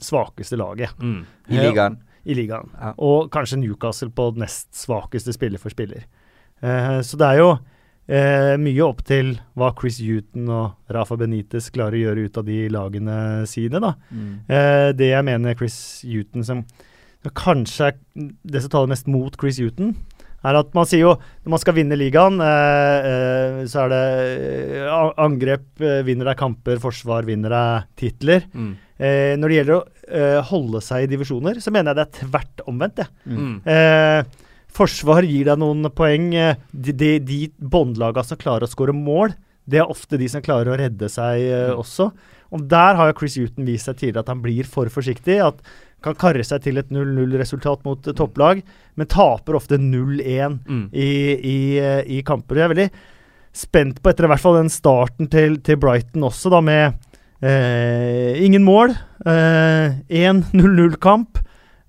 [0.00, 1.18] svakeste laget mm.
[1.52, 1.98] I ligaen.
[2.24, 2.70] i ligaen.
[2.80, 2.94] Ja.
[2.96, 6.08] Og kanskje Newcastle på nest svakeste spiller for spiller.
[6.64, 7.50] Eh, så det er jo
[8.08, 12.48] eh, mye opp til hva Chris Huton og Rafa Benitez klarer å gjøre ut av
[12.48, 13.18] de lagene
[13.52, 13.92] sine, da.
[14.08, 14.32] Mm.
[14.48, 15.76] Eh, det jeg mener Chris
[16.08, 16.64] Huton som
[17.20, 17.98] som kanskje er
[18.48, 19.94] det som taler mest mot Chris Huton,
[20.44, 21.14] er at man sier jo
[21.44, 24.04] når man skal vinne ligaen, eh, eh, så er det
[24.80, 28.46] eh, angrep eh, vinner deg kamper, forsvar vinner deg titler.
[28.54, 28.70] Mm.
[29.00, 32.16] Eh, når det gjelder å eh, holde seg i divisjoner, så mener jeg det er
[32.24, 33.02] tvert omvendt.
[33.04, 33.10] Ja.
[33.26, 33.54] Mm.
[33.64, 34.48] Eh,
[34.80, 36.28] forsvar gir deg noen poeng.
[36.70, 39.34] De, de, de båndlagene som klarer å skåre mål,
[39.70, 41.78] det er ofte de som klarer å redde seg Mm.
[41.78, 42.10] også.
[42.50, 45.36] Og der har jo Chris Huton vist seg tidligere at han blir for forsiktig.
[45.44, 45.60] At
[46.02, 48.62] kan karre seg til et 0-0-resultat mot eh, topplag,
[48.96, 50.84] men taper ofte 0-1 Mm.
[50.92, 52.56] i, i, eh, i kamper.
[52.56, 52.90] Jeg er veldig
[53.52, 56.94] spent på, etter i hvert fall den starten til, til Brighton også, da med
[57.42, 58.94] eh, ingen mål.
[59.26, 61.40] Eh, 1-0-0-kamp.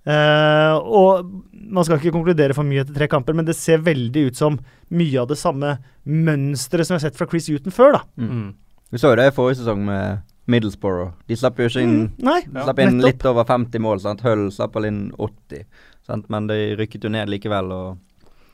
[0.01, 1.27] Eh, og
[1.71, 4.57] man skal ikke konkludere for mye etter tre kamper, men det ser veldig ut som
[4.91, 5.75] mye av det samme
[6.09, 7.99] mønsteret som vi har sett fra Chris Huton før.
[7.99, 8.01] da.
[8.17, 8.49] Mm.
[8.91, 11.13] Vi så det i forrige sesong med Middlesbrough.
[11.27, 13.99] De slapp jo ikke inn Mm, nei, Slapp inn litt over 50 mål.
[14.01, 14.21] sant?
[14.21, 15.65] Hull slapp vel inn 80.
[16.07, 16.29] Sant?
[16.29, 17.71] Men de rykket jo ned likevel.
[17.71, 17.97] og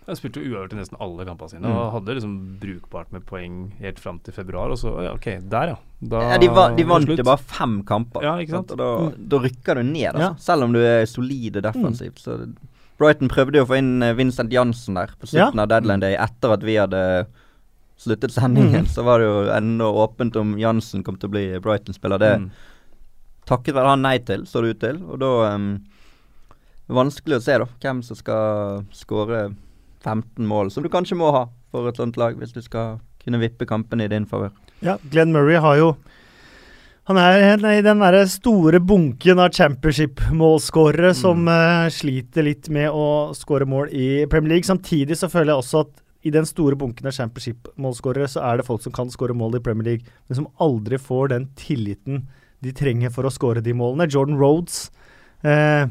[0.08, 1.76] Jeg spilte jo uavgjort i nesten alle kampene sine Mm.
[1.76, 4.70] og hadde liksom brukbart med poeng helt fram til februar.
[4.72, 5.76] Og så, ja, OK, der, ja.
[6.02, 8.22] Da ja, De, va de vant jo bare fem kamper.
[8.24, 8.72] Ja, ikke sant?
[8.72, 10.20] Og da, da rykker du ned, altså.
[10.20, 10.34] Ja.
[10.36, 12.20] Selv om du er solide defensivt.
[12.20, 12.54] Så
[12.98, 15.62] Brighton prøvde jo å få inn eh, Vincent Jansen der på slutten Ja.
[15.64, 17.28] av deadline day etter at vi hadde
[17.98, 18.86] sluttet sendingen.
[18.86, 18.90] Mm.
[18.94, 22.22] Så var det jo ennå åpent om Jansen kom til å bli Brighton-spiller.
[22.22, 22.50] Det Mm.
[23.48, 25.04] takket være han nei til, så det ut til.
[25.08, 25.70] Og da um,
[26.88, 29.50] Vanskelig å se, da, hvem som skal skåre
[30.06, 33.42] 15 mål, som du kanskje må ha for et sånt lag, hvis du skal kunne
[33.42, 34.54] vippe kampene i din favør.
[34.80, 35.96] Ja, Glenn Murray har jo
[37.08, 43.32] Han er i den der store bunken av championship-målskårere som uh, sliter litt med å
[43.32, 44.68] skåre mål i Premier League.
[44.68, 45.94] Samtidig så føler jeg også at
[46.28, 49.64] i den store bunken av championship-målskårere, så er det folk som kan skåre mål i
[49.64, 52.26] Premier League, men som aldri får den tilliten
[52.66, 54.08] de trenger for å skåre de målene.
[54.10, 54.88] Jordan Rhodes.
[55.46, 55.84] Eh,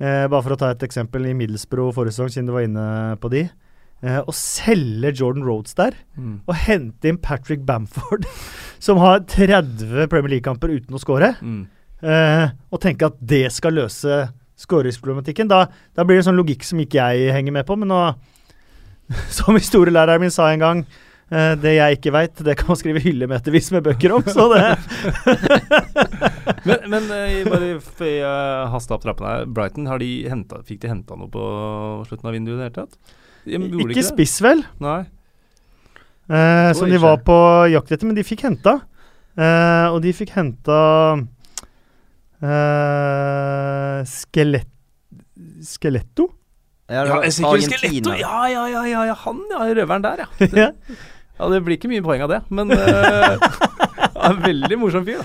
[0.00, 3.16] eh, bare for å ta et eksempel i Middlesbrough forrige sesong, siden du var inne
[3.22, 3.46] på de.
[4.04, 6.40] Eh, å selge Jordan Rhodes der Mm.
[6.46, 8.26] og hente inn Patrick Bamford,
[8.78, 11.66] som har 30 Premier League-kamper uten å skåre, Mm.
[12.02, 14.28] eh, og tenke at det skal løse
[14.60, 15.48] skåringsproblematikken.
[15.48, 18.00] Da, da blir det en sånn logikk som ikke jeg henger med på, men nå
[19.36, 20.80] Som historielæreren min sa en gang
[21.30, 24.64] eh, det jeg ikke veit, det kan man skrive hyllemetervis med bøker om, så det
[26.66, 29.46] Men, men eh, bare for jeg uh, hasta opp trappene her.
[29.46, 31.44] Brighton, har de hentet, fikk de henta noe på
[32.08, 32.98] slutten av vinduet i det hele tatt?
[33.46, 35.04] De ikke, Ikke spiss, vel, Nei.
[36.26, 37.36] eh, som de var på
[37.70, 38.80] jakt etter, men de fikk henta.
[39.36, 40.80] Eh, og de fikk henta
[42.42, 44.72] eh, Skelett...
[45.66, 46.30] Skeletto?
[46.86, 48.16] Ja, det Ja, var jeg Argentina.
[48.20, 50.28] Ja, ja, ja, ja, ja, han ja, røveren der, ja.
[50.46, 50.70] Det,
[51.36, 51.48] Ja.
[51.52, 53.36] det blir ikke mye poeng av det, men uh,
[54.22, 55.24] han er en veldig morsom fyr.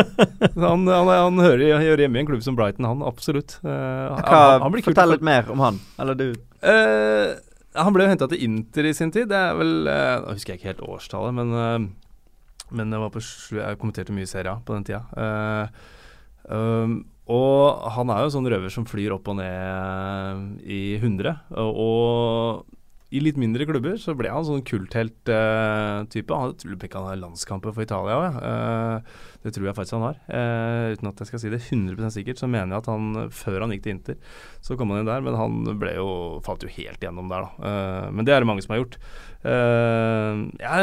[0.62, 3.02] Han, han, han hører, hører hjemme i en klubb som Brighton, han.
[3.04, 3.58] Absolutt.
[3.64, 5.78] Uh, han, han blir fortell litt mer om han.
[6.00, 6.26] Eller du.
[6.64, 7.34] Uh,
[7.76, 9.30] han ble henta til Inter i sin tid.
[9.32, 9.94] Det er vel uh,
[10.28, 13.22] Jeg husker ikke helt årstallet, men, uh, men det var på
[13.56, 15.02] jeg kommenterte mye serier på den tida.
[15.16, 16.98] Uh, um,
[17.30, 21.36] og han er jo en sånn røver som flyr opp og ned i 100.
[21.62, 22.80] Og, og
[23.12, 26.38] i litt mindre klubber så ble han sånn kulthelt-type.
[26.42, 30.06] han tror ikke han har landskamper for Italia òg, eh, det tror jeg faktisk han
[30.08, 30.20] har.
[30.28, 33.64] Eh, uten at jeg skal si det 100% sikkert, så mener jeg at han før
[33.64, 34.16] han gikk til Inter,
[34.64, 36.08] så kom han inn der, men han ble jo,
[36.46, 37.68] falt jo helt gjennom der, da.
[37.68, 38.98] Eh, men det er det mange som har gjort.
[39.42, 40.76] Ja,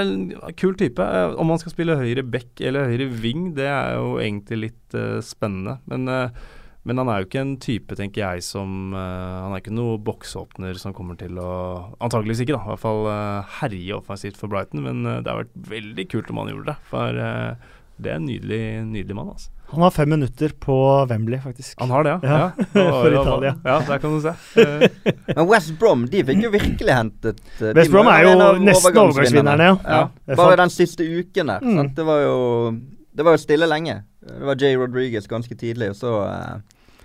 [0.60, 1.00] kul type.
[1.00, 4.98] Eh, om han skal spille høyre back eller høyre wing, det er jo egentlig litt
[4.98, 5.80] eh, spennende.
[5.90, 6.48] Men, eh,
[6.88, 10.00] men han er jo ikke en type, tenker jeg, som uh, Han er ikke noe
[10.02, 11.52] boksåpner som kommer til å
[12.00, 12.64] Antakeligvis ikke, da.
[12.64, 14.86] I hvert fall uh, herje offensivt for Brighton.
[14.88, 16.78] Men uh, det har vært veldig kult om han gjorde det.
[16.90, 17.22] For
[18.00, 19.52] det er en nydelig, nydelig mann, altså.
[19.70, 20.76] Han har fem minutter på
[21.12, 21.76] Wembley, faktisk.
[21.84, 22.20] Han har det, ja.
[22.24, 22.38] Ja,
[22.74, 22.86] ja.
[23.02, 23.52] for ja, Italia.
[23.64, 24.34] Ja, der kan du se.
[25.36, 28.32] Men West Brom de fikk jo virkelig hentet West Brom er jo
[28.64, 29.76] nesten overgangsvinnerne, ja.
[29.84, 30.40] ja.
[30.40, 31.62] Bare den siste uken der.
[31.62, 31.76] Mm.
[31.76, 31.94] Sant?
[32.00, 32.40] Det var jo
[33.14, 34.00] Det var jo stille lenge.
[34.20, 36.58] Det var Jay Rodriguez ganske tidlig, og så uh...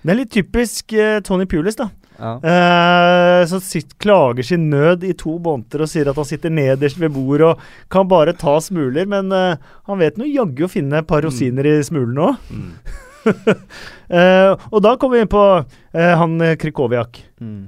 [0.05, 1.87] Det er litt typisk uh, Tony Pulis, da.
[2.19, 2.33] ja.
[2.43, 3.63] Uh, som
[4.03, 7.63] klager sin nød i to måneder og sier at han sitter nederst ved bordet og
[7.93, 11.33] kan bare ta smuler, men han vet nå jaggu å finne et par Mm.
[11.65, 12.37] i smulene òg.
[12.51, 12.71] mm.
[14.75, 15.45] og da kommer vi inn på
[16.21, 17.23] han Krikoviak.
[17.41, 17.63] Mm.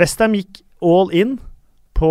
[0.00, 1.36] Westham gikk all in
[1.98, 2.08] på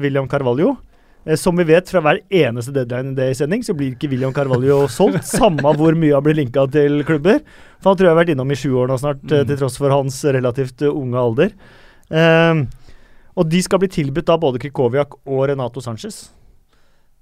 [0.00, 0.78] William Carvalho.
[1.26, 5.24] Eh, som vi vet fra hver eneste deadline day-sending, så blir ikke William Carvalho solgt.
[5.26, 7.40] samme hvor mye han blir linka til klubber.
[7.82, 9.48] For han tror jeg har vært innom i sju år nå snart, eh, Mm.
[9.50, 11.50] til tross for hans relativt eh, unge alder.
[12.08, 12.68] Um,
[13.36, 16.28] og de skal bli tilbudt av både Krikoviak og Renato Sanchez.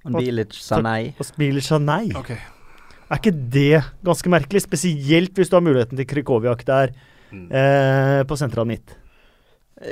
[0.05, 1.15] Og Bilic sa nei.
[1.19, 1.25] Og
[1.65, 2.11] sa nei.
[2.13, 4.61] Er ikke det ganske merkelig?
[4.67, 6.93] Spesielt hvis du har muligheten til Krikoviak der
[7.33, 7.49] Mm.
[7.51, 8.93] eh, på sentralen mitt.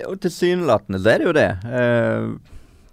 [0.06, 1.48] Og tilsynelatende så er det jo det.
[1.64, 2.28] Eh,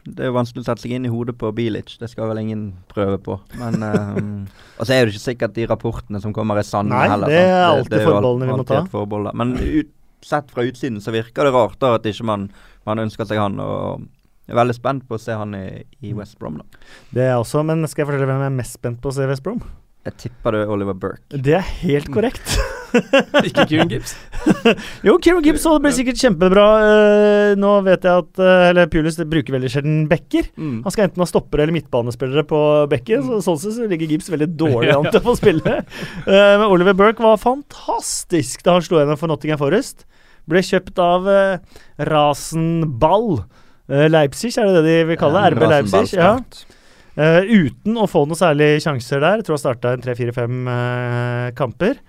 [0.07, 1.97] det er jo vanskelig å sette seg inn i hodet på Bilic.
[1.99, 3.35] Det skal vel ingen prøve på.
[3.59, 4.29] Men um,
[4.79, 7.31] Og så er det ikke sikkert de rapportene som kommer, er sanne Nei, heller.
[7.31, 8.83] det er alltid er forbeholdene vi må ta.
[8.93, 9.31] forbehold.
[9.39, 9.91] Men ut,
[10.25, 12.47] sett fra utsiden så virker det rart da at ikke man,
[12.87, 13.59] man ønsker seg han.
[13.63, 14.07] Og
[14.47, 15.65] jeg er veldig spent på å se han i,
[16.01, 16.61] i West Brom.
[16.63, 16.81] da.
[17.13, 19.15] Det er jeg også, men skal jeg fortelle hvem jeg er mest spent på å
[19.19, 19.61] se i West Brom?
[20.07, 21.39] Jeg tipper det er Oliver Burke.
[21.43, 22.53] Det er helt korrekt.
[23.47, 24.13] Ikke Kieran Gibbs.
[25.05, 26.67] jo, Kieran Gibbs også blir sikkert kjempebra.
[26.79, 30.47] Uh, nå vet jeg at uh, Eller Pulis bruker veldig sjelden backer.
[30.55, 30.79] Mm.
[30.85, 32.61] Han skal enten ha stoppere eller midtbanespillere på
[32.93, 35.81] bekken, så sånn sett så ligger Gibbs veldig dårlig an til å få spille.
[36.23, 40.07] Uh, men Oliver Burke var fantastisk da han slo gjennom for Nottingham Forest.
[40.49, 41.79] Ble kjøpt av uh,
[42.09, 43.41] Rasenball.
[43.89, 45.55] Leipzig, er det det de vil kalle det?
[45.57, 46.11] RB Leipzig.
[46.13, 46.35] Ja.
[47.19, 49.41] Eh, uten å få noen særlige sjanser der.
[49.41, 51.99] Jeg tror han starta en tre-fire-fem eh, kamper.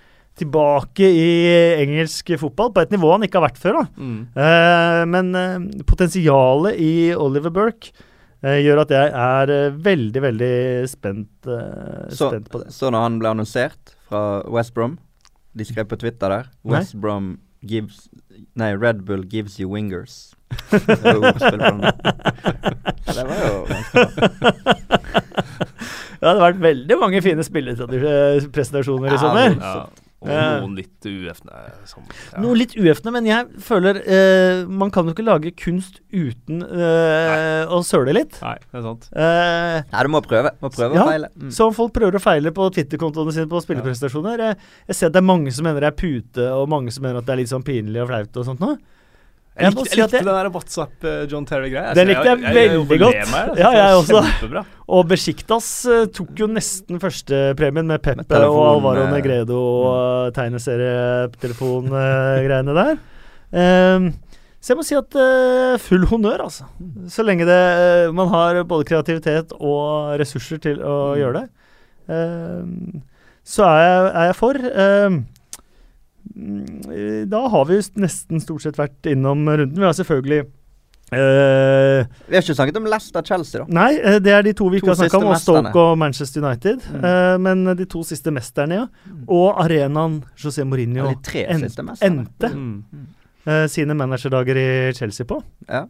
[0.41, 1.33] Tilbake i
[1.83, 3.81] engelsk fotball, på et nivå han ikke har vært før.
[3.99, 4.21] Mm.
[4.33, 5.35] Uh, men
[5.85, 7.91] potensialet i Oliver Burke
[8.41, 10.55] gjør at jeg er veldig, veldig
[10.89, 12.71] spent, Så, spent på det.
[12.73, 14.95] så når han ble annonsert fra West Brom
[15.53, 16.79] De skrev på Twitter der Nei.
[16.79, 18.07] West Brom gives
[18.57, 20.31] Nei, Red Bull gives you wingers.
[20.51, 21.71] Det var jo ganske bra.
[26.21, 29.57] Det hadde vært veldig mange fine spillepresentasjoner i sommer.
[29.57, 29.75] Ja.
[30.21, 32.41] Og noen litt uefne som ja.
[32.45, 37.65] Noe litt uefne, men jeg føler eh, Man kan jo ikke lage kunst uten eh,
[37.73, 38.37] å søle litt.
[38.45, 39.09] Nei, det er sant.
[39.17, 40.53] Eh, Nei, du må prøve.
[40.61, 41.33] Må prøve Ja, å feile.
[41.41, 41.49] Mm.
[41.57, 44.61] Så om folk prøver å feile på Twitter-kontoene sine på spilleprestasjoner jeg,
[44.93, 47.23] jeg ser at det er mange som mener det er pute, og mange som mener
[47.23, 48.77] at det er litt sånn pinlig og flaut og sånt noe.
[49.59, 51.91] Jeg Jeg likte, jeg likte den der WhatsApp eh, John Terry-greia.
[51.99, 53.15] Den likte jeg veldig godt.
[53.59, 54.21] Ja, jeg også.
[54.23, 54.63] Kjempebra.
[54.89, 59.19] Og Besjiktas uh, tok jo nesten førstepremien med Peppe Med telefon, og Alvaro med...
[59.19, 62.95] Negredo og uh, tegneserietelefongreiene der.
[63.51, 64.13] Um,
[64.61, 66.65] så jeg må si at uh, full honnør, altså.
[67.11, 69.85] Så lenge det, uh, man har både kreativitet og
[70.21, 71.19] ressurser til å Mm.
[71.21, 71.47] gjøre det,
[72.09, 73.03] um,
[73.45, 74.55] så er jeg, er jeg for.
[75.11, 75.19] Mm,
[77.31, 79.77] Da har vi nesten stort sett vært innom runden.
[79.79, 80.47] Vi har selvfølgelig
[81.11, 83.65] Uh, Vi har ikke snakket om Leicester-Chelsea, da.
[83.75, 85.41] Nei, eh, det er de to vi ikke To har snakka om, og.
[85.43, 86.85] Stoke og Manchester United.
[86.87, 87.03] Mm.
[87.03, 88.85] Uh, men de to siste mesterne, ja.
[89.27, 92.85] Og arenaen José Mourinho Eller tre en- siste endte Mm.
[93.45, 95.43] uh, sine managerdager i Chelsea på.
[95.69, 95.83] Ja.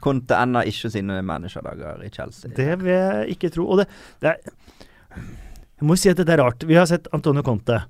[0.00, 2.48] Conte ender ikke sine managerdager i Chelsea.
[2.54, 3.66] Det vil jeg ikke tro.
[3.66, 3.88] Og det,
[4.22, 6.62] det er Jeg må si at dette er rart.
[6.62, 7.82] Vi har sett Antonio Conte.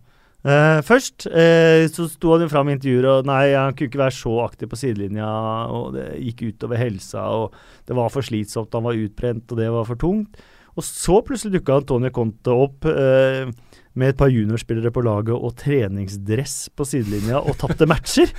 [0.49, 4.01] Eh, først uh, så sto han jo fram i intervjuer og nei, han kunne ikke
[4.01, 5.29] være så aktiv på sidelinja,
[5.75, 9.69] og det gikk utover helsa, og det var for slitsomt, han var utbrent, og det
[9.75, 10.41] var for tungt.
[10.79, 13.51] Og så plutselig dukka Antonio Conte opp uh,
[13.99, 18.31] med et par juniorspillere på laget og treningsdress på sidelinja og tapte matcher.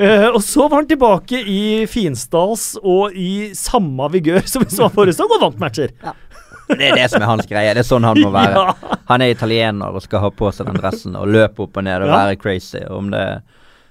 [0.00, 4.88] Eh, og så var han tilbake i finstals og i samme vigør som vi så
[4.92, 5.92] forrige sesong, og vant matcher.
[6.78, 7.74] Det er det som er hans greie.
[7.74, 8.54] Det er sånn han må være.
[8.54, 8.98] Ja.
[9.10, 12.02] Han er italiener og skal ha på seg den dressen og løpe opp og ned
[12.04, 12.20] og Ja.
[12.24, 12.82] være crazy.
[12.88, 13.24] Og om det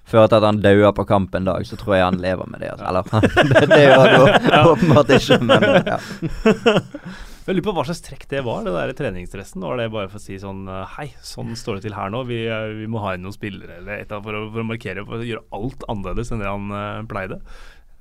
[0.09, 2.59] fører til at han dauer på kamp en dag, så tror jeg han lever med
[2.63, 2.71] det.
[2.71, 2.85] Altså.
[2.89, 3.03] Eller
[3.53, 5.99] det, det gjør han åpenbart ikke, men ja.
[7.49, 9.63] Jeg lurer på hva slags trekk det var, det der treningsdressen.
[9.65, 12.19] Var det bare for å si sånn eh, Hei, sånn står det til her nå.
[12.29, 14.61] Vi, eh, vi må ha inn noen spillere eller et eller annet for å, for
[14.61, 17.39] å markere, for å gjøre alt annerledes enn det han uh, pleide.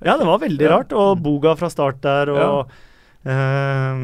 [0.05, 0.75] Ja, det var veldig Ja.
[0.75, 0.93] rart.
[0.93, 2.51] Og Boga fra start der, og ja.
[3.33, 4.03] eh,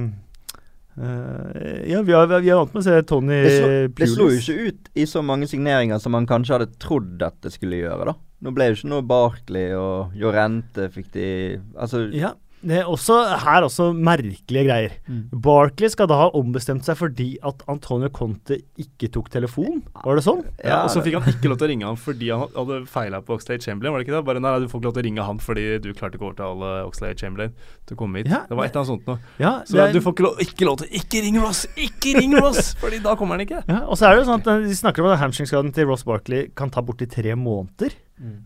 [0.95, 4.37] Ja, vi har, vi er vant med å se Tony Det slo, det slo jo
[4.39, 8.13] ikke ut i så mange signeringer som man kanskje hadde trodd at det skulle gjøre,
[8.13, 8.15] da.
[8.45, 11.27] Nå ble det ikke noe Barkley og Jorente fikk de
[11.75, 12.33] Altså Ja,
[12.65, 14.93] det er også her også merkelige greier.
[15.31, 19.83] Barkley skal da ha ombestemt seg fordi at Antonio Conte ikke tok telefon.
[20.03, 20.41] Var det sånn?
[20.63, 23.21] Ja, og så fikk han ikke lov til å ringe ham fordi han hadde feila
[23.25, 24.23] på Oxlade Chamberlain, var det ikke det?
[24.31, 26.31] Bare nei, du får ikke lov til å ringe han fordi du klarte ikke å
[26.31, 27.53] overtale Oxlade Chamberlain
[27.85, 28.31] til å komme hit.
[28.33, 29.19] Ja, det var et eller annet sånt noe.
[29.41, 31.65] Ja, Så er- du får ikke lov, ikke lov til Ikke ring Ross!
[31.77, 32.73] Ikke ring Ross!
[32.81, 33.61] Fordi da kommer han ikke.
[33.69, 35.85] ja, og så er det jo sånn at eh, De snakker om at hamstringskaden til
[35.91, 37.93] Ross Barkley kan ta borti tre måneder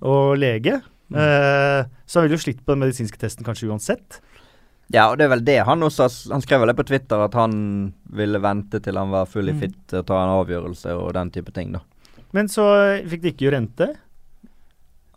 [0.01, 0.79] å lege.
[1.17, 4.19] Eh, så han ville jo slitt på den medisinske testen kanskje uansett.
[4.93, 7.35] Ja, og det er vel det han også Han skrev vel det på Twitter at
[7.37, 9.59] han ville vente til han var full Mm.
[9.59, 11.81] fit til å ta en avgjørelse og den type ting, da.
[12.33, 12.65] Men så
[12.97, 13.87] eh, fikk de ikke Jorente.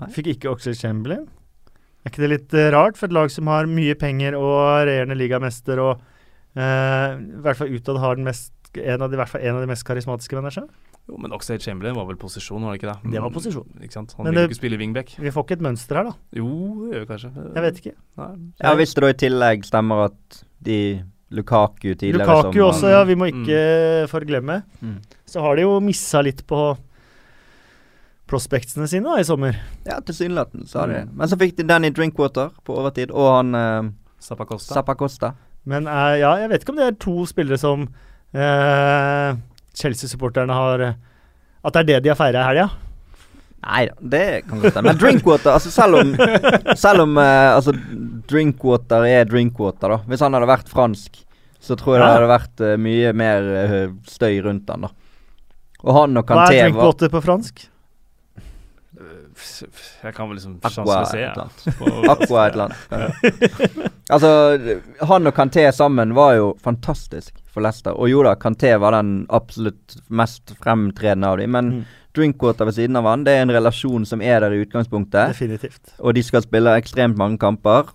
[0.00, 0.08] Nei.
[0.12, 1.28] Fikk ikke Oxlade Chamberlain.
[2.04, 5.16] Er ikke det litt eh, rart for et lag som har mye penger og regjerende
[5.16, 6.00] ligamester og
[6.56, 9.56] uh, i hvert fall utad har den mest en av de, i hvert fall en
[9.56, 10.68] av de mest karismatiske managerne?
[11.10, 13.12] Jo, men Oxlade Chamberlain var vel posisjon, var det ikke det?
[13.12, 13.66] Det var posisjon.
[13.66, 14.12] Mm, Ikke sant?
[14.16, 15.14] Han Men vil det- ikke spille wingback.
[15.18, 16.12] Vi får ikke et mønster her, da.
[16.32, 16.46] Jo,
[16.86, 17.32] det gjør vi kanskje.
[17.54, 17.94] Jeg vet ikke.
[18.18, 18.30] Nei.
[18.62, 23.04] Ja, Hvis det da i tillegg stemmer at de Lukaku tidligere Lukaku som også, ja.
[23.04, 24.62] Vi må ikke forglemme.
[24.80, 24.98] Mm.
[25.26, 26.76] Så har de jo missa litt på
[28.28, 29.56] prospectsene sine da, i sommer.
[29.84, 31.02] Ja, tilsynelatende sa de.
[31.04, 31.16] Mm.
[31.16, 33.90] Men så fikk de Danny Drinkwater på overtid, og han uh,
[34.22, 34.74] Zappacosta.
[34.78, 35.34] Zappa
[35.64, 37.88] Men eh, ja, jeg vet ikke om det er to spillere som
[38.34, 39.34] eh,
[39.78, 40.96] Chelsea-supporterne har eh,
[41.62, 42.70] At det er det de har feira i helga.
[43.62, 44.88] Nei da, det kan godt hende.
[44.90, 46.14] Men Drinkwater, altså selv om
[46.76, 47.74] Selv om uh, altså,
[48.30, 50.00] Drinkwater er Drinkwater, da.
[50.10, 51.20] Hvis han hadde vært fransk,
[51.62, 54.92] så tror jeg det hadde vært uh, mye mer uh, støy rundt han, da.
[55.82, 57.64] Og han og Hva er drinkwater på fransk?
[60.04, 62.12] Jeg kan vel liksom Aqua sjanse et eller ja.
[62.14, 63.86] Aqua et eller annet.
[64.12, 64.32] altså,
[65.12, 67.96] han og Kanté sammen var jo fantastisk for Leicester.
[67.96, 71.58] Og jo da, Kanté var den absolutt mest fremtredende av dem.
[71.58, 71.82] Men Mm.
[72.12, 75.30] Drinkwater ved siden av han, det er en relasjon som er der i utgangspunktet.
[75.32, 75.94] Definitivt.
[76.04, 77.88] Og de skal spille ekstremt mange kamper.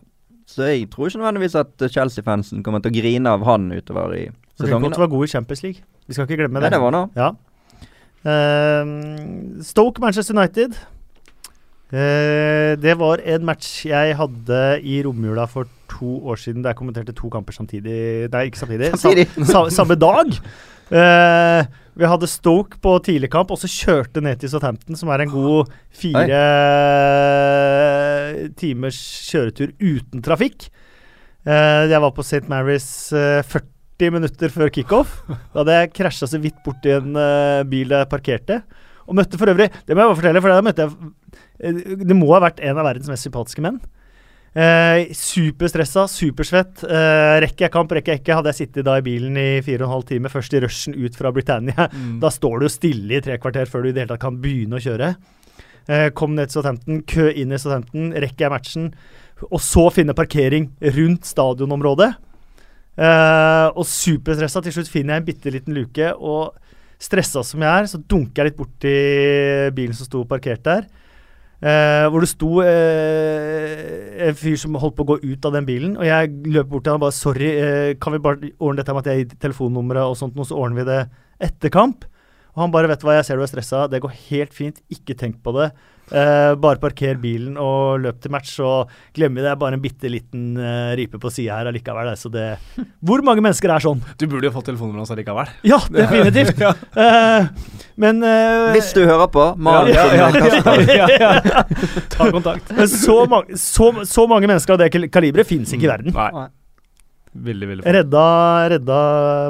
[0.50, 4.24] Så jeg tror ikke nødvendigvis at Chelsea-fansen kommer til å grine av han utover i
[4.58, 4.72] sesongen.
[4.80, 5.86] Drinkwater var god i Champions League.
[6.08, 6.74] Vi skal ikke glemme Nei, det.
[6.74, 7.04] det var nå.
[7.20, 7.30] Ja.
[8.26, 10.80] Uh, Stoke Manchester United.
[11.88, 16.80] Eh, det var en match jeg hadde i romjula for to år siden, da jeg
[16.82, 18.28] kommenterte to kamper samtidig.
[18.34, 18.92] Nei, ikke samtidig.
[19.00, 19.28] Samtidig.
[19.52, 20.34] Sam, samme dag.
[20.92, 21.62] Eh,
[21.98, 25.72] vi hadde Stoke på tidligkamp, og så kjørte ned til Southampton, som er en god
[25.96, 26.42] fire
[28.60, 29.00] timers
[29.32, 30.68] kjøretur uten trafikk.
[31.48, 32.44] Eh, jeg var på St.
[32.52, 35.22] Mary's eh, 40 minutter før kickoff.
[35.28, 38.62] Da hadde jeg krasja så vidt borti en eh, bil jeg parkerte.
[39.08, 41.12] Og møtte for øvrig Det må jeg bare fortelle, for da møtte jeg eh,
[41.60, 43.80] Det må ha vært en av verdens mest sympatiske menn.
[44.58, 46.82] Eh, superstressa, supersvett.
[46.88, 48.38] Eh, rekker jeg kamp, rekker jeg ikke.
[48.40, 50.96] Hadde jeg sittet da i bilen i fire og en halv time, først i rushen
[50.98, 52.20] ut fra Britannia, Mm.
[52.24, 54.40] da står du jo stille i tre kvarter før du i det hele tatt kan
[54.42, 55.12] begynne å kjøre.
[55.88, 58.88] Eh, kom ned til Southampton, kø inn i Southampton, rekker jeg matchen,
[59.52, 62.16] og så finne parkering rundt stadionområdet.
[62.98, 64.64] Eh, og superstressa.
[64.66, 66.56] Til slutt finner jeg en bitte liten luke, og
[67.00, 68.94] stressa som jeg er, så dunker jeg litt borti
[69.78, 70.88] bilen som sto parkert der.
[71.58, 75.66] Eh, hvor det sto eh, en fyr som holdt på å gå ut av den
[75.66, 75.96] bilen.
[75.98, 78.94] Og jeg løp bort til han og bare 'Sorry, eh, kan vi bare ordne dette
[78.94, 81.10] med at jeg gir telefonnummeret og sånt, og så ordner vi det
[81.42, 82.06] etter kamp?'
[82.54, 83.90] Og han bare 'Vet du hva, jeg ser du er stressa.
[83.90, 84.82] Det går helt fint.
[84.90, 85.72] Ikke tenk på det.
[86.08, 88.86] Eh, bare parker bilen og løp til match, så
[89.16, 89.52] glemmer vi det.
[89.52, 92.14] Er bare en bitte liten eh, ripe på sida her allikevel.
[92.20, 92.46] Så det
[93.08, 94.00] Hvor mange mennesker er sånn?
[94.18, 95.52] Du burde jo fått telefonnummeret hans allikevel.
[95.68, 96.62] Ja, definitivt.
[96.66, 96.74] ja.
[96.96, 97.50] Eh,
[97.98, 100.84] men eh, Hvis du hører på, Maren ja, ja, som Kasper.
[100.96, 101.66] ja, ja, ja.
[102.14, 102.72] Ta kontakt.
[102.78, 106.14] men så, ma så, så mange mennesker av det kal- kaliberet fins ikke i verden.
[106.16, 106.48] Nei.
[107.44, 107.84] Veldig, veldig.
[107.94, 108.24] Redda,
[108.74, 109.00] redda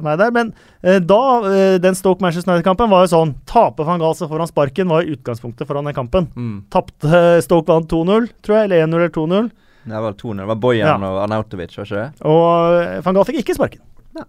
[0.04, 0.32] meg der.
[0.36, 0.50] Men
[0.82, 1.20] eh, da,
[1.52, 4.90] eh, den Stoke Manchester United-kampen var jo sånn Taper van Gaal så får han sparken,
[4.92, 6.28] var jo utgangspunktet foran den kampen.
[6.36, 6.58] Mm.
[6.74, 9.52] Tapte eh, Stoke vant 2-0, tror jeg, eller 1-0 eller 2-0.
[9.88, 10.42] Det var 2-0.
[10.42, 11.12] Det var Bojan Ja.
[11.14, 12.26] og Arnautovic, var ikke det?
[12.28, 13.84] Og eh, van Gaal fikk ikke sparken.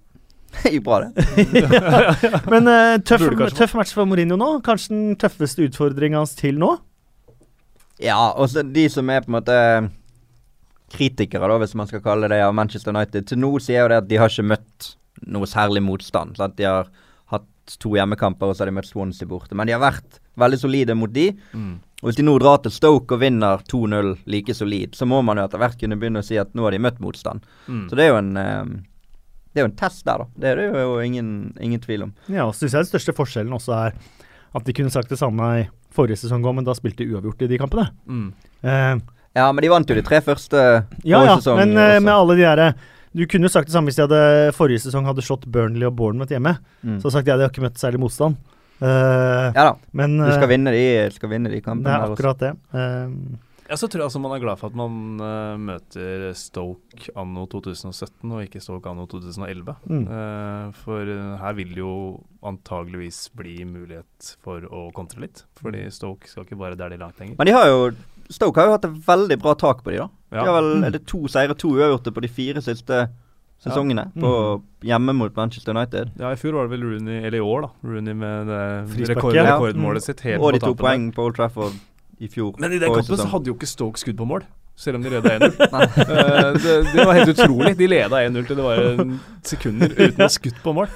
[0.59, 1.27] Det gikk bra, det.
[2.53, 3.27] Men eh, tøff,
[3.59, 4.53] tøff match for Mourinho nå.
[4.67, 6.77] Kanskje den tøffeste utfordringa hans til nå.
[8.03, 9.59] Ja, og så de som er på en måte
[10.93, 14.01] kritikere, da, hvis man skal kalle det, av Manchester United, til nå sier jo det
[14.03, 14.95] at de har ikke møtt
[15.29, 16.39] noe særlig motstand.
[16.39, 16.57] Sant?
[16.59, 16.89] De har
[17.33, 19.57] hatt to hjemmekamper, og så har de møtt Swansea borte.
[19.59, 21.31] Men de har vært veldig solide mot de.
[21.53, 21.77] Mm.
[21.99, 25.41] Og hvis de nå drar til Stoke og vinner 2-0 like solid, så må man
[25.41, 27.43] jo etter hvert kunne begynne å si at nå har de møtt motstand.
[27.67, 27.89] Mm.
[27.91, 28.79] Så det er jo en eh,
[29.49, 30.27] det er jo en test der, da.
[30.39, 31.31] Det er det jo ingen,
[31.65, 32.15] ingen tvil om.
[32.31, 33.97] Ja, og så syns jeg den største forskjellen også er
[34.57, 35.65] at de kunne sagt det samme i
[35.95, 37.89] forrige sesong òg, men da spilte de uavgjort i de kampene.
[38.07, 38.29] Mm.
[38.63, 38.93] Eh,
[39.37, 40.57] Ja, men de vant jo de tre første
[41.05, 42.03] Ja, ja, men eh, også.
[42.05, 42.69] med alle de derre
[43.15, 45.97] Du kunne jo sagt det samme hvis de hadde forrige sesong hadde slått Burnley og
[45.97, 46.57] Bournemouth hjemme.
[46.85, 47.01] mm.
[47.03, 48.37] Så sagt jeg de har ikke møtt særlig motstand.
[48.81, 49.75] Uh, Ja da.
[49.93, 52.19] Men Du skal eh, vinne de, skal vinne de det kampene er der også.
[52.19, 52.55] akkurat det.
[52.73, 57.11] Uh, Ja, så tror jeg altså man er glad for at man uh, møter Stoke
[57.21, 59.75] anno 2017 og ikke Stoke anno 2011.
[59.85, 60.07] Mm.
[60.09, 61.91] Uh, for eh, her vil det jo
[62.49, 65.43] antageligvis bli mulighet for å kontre litt.
[65.61, 67.37] Fordi Stoke skal ikke bare der de langt lenger.
[67.37, 67.83] Men de har jo
[68.31, 70.09] Stoke har jo hatt et veldig bra tak på de da.
[70.31, 70.85] De har vel Mm.
[70.85, 73.09] er det to seire, to uavgjorte på de fire siste
[73.65, 74.13] sesongene.
[74.15, 74.23] Mm.
[74.23, 76.11] På hjemme mot Manchester United.
[76.19, 77.69] Ja, I fjor var det vel Rooney, eller i år, da.
[77.89, 78.47] Rooney med
[79.09, 79.45] rekord, ja.
[79.57, 81.73] rekordmålet sitt helt Og de to poeng på Old Trafford
[82.21, 82.55] i fjor.
[82.59, 84.45] Men i den kampen så hadde jo ikke Stoke skudd på mål,
[84.79, 85.57] selv om de leda 1-0.
[85.59, 87.73] uh, det, det var helt utrolig.
[87.81, 88.83] De leda 1-0 til det var
[89.49, 90.87] sekunder uten å ha skutt på mål.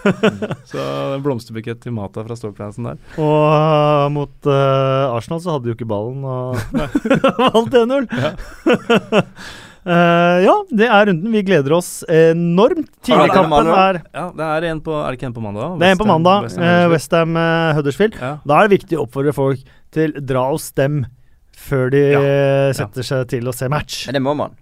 [0.70, 0.78] Så
[1.16, 3.00] en blomsterbukett til Mata fra Stoke-fansen der.
[3.18, 6.62] og uh, mot uh, Arsenal så hadde de jo ikke ballen og
[7.58, 8.08] valgt 1-0.
[8.22, 8.32] Ja.
[9.82, 11.32] Eh, ja, det er runden.
[11.34, 12.86] Vi gleder oss enormt.
[13.02, 15.72] Tidligkampen er Ja, det er en på Er det ikke en på mandag?
[15.80, 16.44] Det er en på mandag.
[16.46, 18.14] West Ham- West Ham- Westham uh, Huddersfield.
[18.20, 18.30] Ja.
[18.46, 21.00] Da er det viktig å oppfordre folk til dra og stem
[21.62, 22.20] før de Ja.
[22.76, 24.06] setter seg til å se match.
[24.08, 24.56] Men det må man.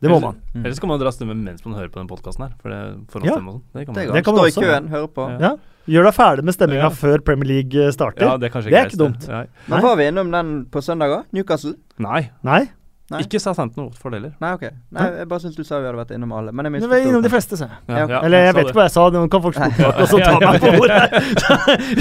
[0.00, 0.36] Det må man.
[0.54, 0.62] Mm.
[0.64, 2.54] Ellers kan man dra stemme mens man hører på den podkasten her.
[2.62, 2.94] For det Ja.
[3.12, 3.62] forhåndsstemme og sånn.
[3.74, 4.14] Det kan Det man går.
[4.16, 5.26] Det kan man Stå i køen, høre på.
[5.28, 5.38] Ja.
[5.40, 5.56] Ja.
[5.90, 6.88] Gjør deg ferdig med stemminga Ja.
[6.90, 8.20] før Premier League eh, starter.
[8.24, 9.28] Ja, det er kanskje Det er ikke dumt.
[9.68, 11.24] Men var vi innom den på søndag òg?
[11.32, 11.74] Newcastle?
[11.98, 12.30] Nei.
[12.42, 12.68] Nei,
[13.10, 13.24] Nei.
[13.24, 14.32] Ikke Southampton og Watford heller.
[14.38, 14.64] Nei, ok.
[14.94, 16.52] Nei, jeg bare syns du sa vi hadde vært innom alle.
[16.54, 17.80] Men jeg du var innom de fleste, sa jeg.
[17.90, 18.20] Ja.
[18.22, 20.36] Eller jeg vet ikke hva jeg sa, nå kan folk spørre bak og så ta
[20.44, 20.98] meg på ordet.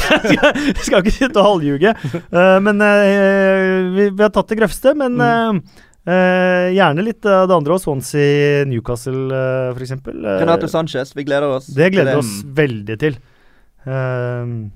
[0.06, 1.96] jeg skal, ikke sitte og halvljuge.
[2.30, 5.58] Uh, men uh, vi, vi har tatt det grøvste, men uh,
[6.06, 7.76] eh, eh, gjerne litt av det andre.
[7.76, 7.84] òg.
[7.84, 9.98] Swansea, Newcastle uh, f.eks.
[10.14, 11.70] Renato Sanchez, vi gleder oss.
[11.74, 13.18] Det gleder vi oss veldig til.
[13.88, 14.72] Ehm,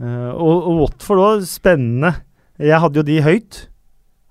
[0.00, 2.14] eh, og, og Watford òg, spennende.
[2.58, 3.64] Jeg hadde jo de høyt.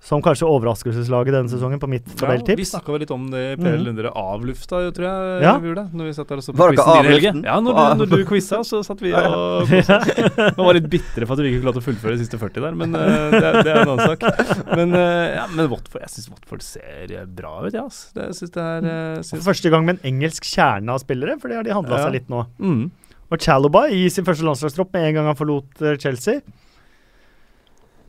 [0.04, 2.72] Som kanskje overraskelseslaget denne sesongen, på mitt Ja, vi tabelltips.
[2.74, 3.84] snakka vel litt om det i Per Mhm.
[3.86, 5.42] Lundre avlufta, tror jeg.
[5.42, 5.52] Ja.
[5.58, 6.98] vi gjorde det, når vi satt der og så på Var dere quizen din i
[6.98, 7.34] av helgen.
[7.34, 7.44] luften?
[7.48, 9.96] Ja, når du, når du quiza, så satt vi og kosa.
[10.58, 12.74] Man var litt bitre for at vi ikke klarte å fullføre de siste 40 der,
[12.76, 14.76] men uh, det, er- det er en annen sak.
[14.76, 18.12] Men, uh, ja, men Watford, jeg syns Watford ser eh, bra ut, ja, ass.
[18.12, 21.00] Det, jeg synes det er uh, For synes, første gang med en engelsk kjerne av
[21.00, 22.04] spillere, for det har de handla Ja.
[22.04, 22.44] seg litt nå.
[22.60, 22.84] mm.
[23.32, 26.42] Og Chalobah i sin første landslagstropp med en gang han forlot Chelsea.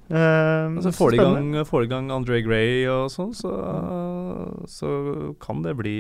[0.09, 3.49] Ehm, Altså, får de gang, får de i gang André Gray og sånn, så,
[4.69, 4.89] så
[5.41, 5.95] kan det bli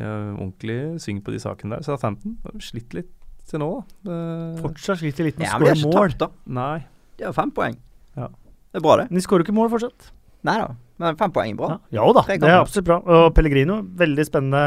[0.00, 1.84] uh, ordentlig syng på de sakene der.
[1.86, 3.12] Southampton har slitt litt
[3.46, 3.68] til nå,
[4.02, 4.10] da.
[4.10, 5.94] Det- Fortsatt sliter litt med å Ja, skåre mål.
[6.10, 6.28] tapt, da.
[6.58, 6.80] Nei.
[7.18, 7.76] De har fem poeng.
[8.16, 8.28] Ja.
[8.72, 9.10] Det er bra, det.
[9.10, 10.10] Men de skårer ikke mål fortsatt.
[10.46, 11.68] Nei da, men fem poeng er bra.
[11.92, 12.96] Ja, jo da, det er absolutt bra.
[13.04, 14.60] Og Pellegrino, veldig spennende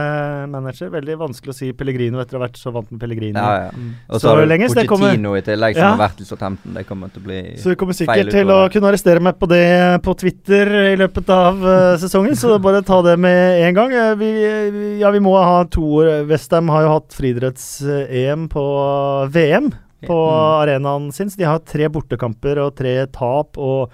[0.53, 0.91] manager.
[0.93, 3.39] Veldig vanskelig å si Pellegrino etter å ha vært så vant med Pellegrino.
[3.41, 3.71] Ja, ja.
[3.73, 3.95] Mm.
[4.09, 5.89] Og Så så har lenge så det kommer- i tillegg, som Ja.
[5.95, 6.73] har vært i Southampton.
[6.73, 9.47] Det kommer til å bli Så du kommer sikkert til å kunne arrestere meg på
[9.49, 13.91] det på Twitter i løpet av uh, sesongen, så bare ta det med en gang.
[13.91, 14.31] Eh, vi,
[14.71, 16.25] vi- ja, vi må ha to år.
[16.27, 19.71] Westham har jo hatt friidretts-EM på VM
[20.05, 20.61] på Mm.
[20.63, 23.89] arenaen sin, så de har tre bortekamper og tre tap og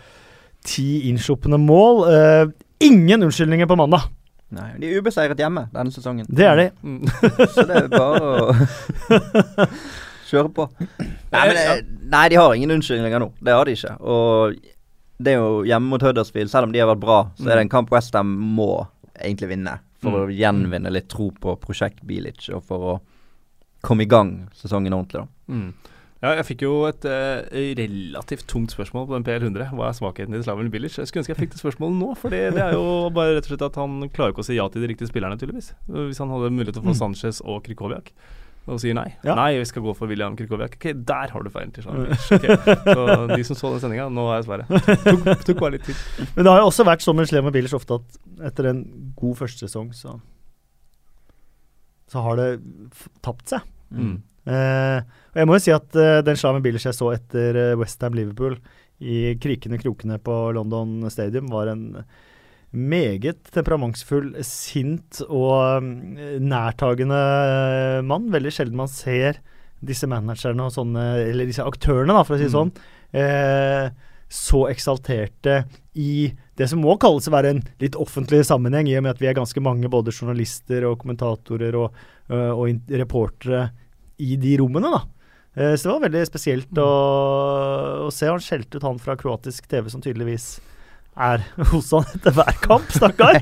[0.65, 2.03] ti innsluppende mål.
[2.09, 2.51] Uh,
[2.83, 4.07] ingen unnskyldninger på mandag.
[4.55, 6.27] Nei, De er ubeseiret hjemme denne sesongen.
[6.29, 6.65] Det er de.
[6.85, 7.07] Mm.
[7.55, 8.55] Så det er bare å
[10.29, 10.67] kjøre på.
[10.79, 13.31] Nei, men, det- nei, de har ingen unnskyldninger nå.
[13.41, 13.95] Det har de ikke.
[14.01, 14.55] Og
[15.25, 16.51] det er jo hjemme mot Huddersfield.
[16.51, 18.69] Selv om de har vært bra, så er det en kamp Westham må
[19.21, 19.77] egentlig vinne.
[20.03, 20.35] For å Mm.
[20.37, 22.95] gjenvinne litt tro på prosjekt Bilic, og for å
[23.81, 25.53] komme i gang sesongen ordentlig, da.
[25.53, 25.73] Mm.
[26.25, 27.45] Ja, jeg fikk jo et uh,
[27.77, 29.67] relativt tungt spørsmål på den PL100.
[29.77, 30.95] Hva er svakheten i Slaven Bilic?
[30.97, 33.53] Jeg skulle ønske jeg fikk det spørsmålet nå, for det, er jo bare rett og
[33.53, 35.75] slett at han klarer ikke å si ja til de riktige spillerne, tydeligvis.
[35.91, 36.99] Hvis han hadde mulighet til å få mm.
[37.03, 38.09] Sanchez og Krikoviak
[38.65, 39.11] og sier nei.
[39.21, 39.35] Ja.
[39.37, 40.79] Nei, vi skal gå for William Krikoviak.
[40.79, 42.29] Ok, der har du feilen til Slaven Bilic.
[42.33, 42.55] Okay.
[42.81, 44.95] Så de som så den sendinga, nå er jeg dessverre.
[45.05, 45.99] Tok, tok bare litt tid.
[46.33, 48.17] Men det har jo også vært sånn med Slaven Bilic ofte at
[48.49, 48.81] etter en
[49.19, 50.17] god førstesesong, så
[52.09, 52.49] så har det
[53.25, 53.65] tapt seg.
[53.93, 54.17] Mm.
[54.45, 54.99] Eh,
[55.35, 58.13] og jeg må jo si at uh, den slaven Billers jeg så etter uh, Westham
[58.15, 58.55] Liverpool
[59.03, 62.05] i krikende krokene på London Stadium, var en
[62.75, 65.91] meget temperamentsfull, sint og um,
[66.43, 68.31] nærtagende uh, mann.
[68.31, 69.41] Veldig sjelden man ser
[69.85, 72.55] disse managerne og sånne, eller disse aktørene, da, for å si det mm.
[72.55, 72.73] sånn,
[73.19, 75.59] uh, så eksalterte
[75.99, 79.21] i det som må kalles å være en litt offentlig sammenheng, i og med at
[79.23, 81.99] vi er ganske mange, både journalister og kommentatorer og,
[82.31, 83.67] og reportere
[84.21, 85.01] i de rommene, da.
[85.55, 86.91] Eh, så det var veldig spesielt å,
[88.05, 88.27] å, se.
[88.29, 90.57] Han skjelte ut han fra kroatisk TV, som tydeligvis
[91.15, 93.39] er hos han etter hver kamp, stakkar.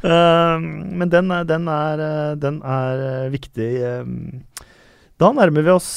[0.00, 0.56] uh,
[0.98, 2.04] men den, den, er,
[2.40, 3.70] den, er, viktig.
[5.16, 5.90] Da nærmer vi oss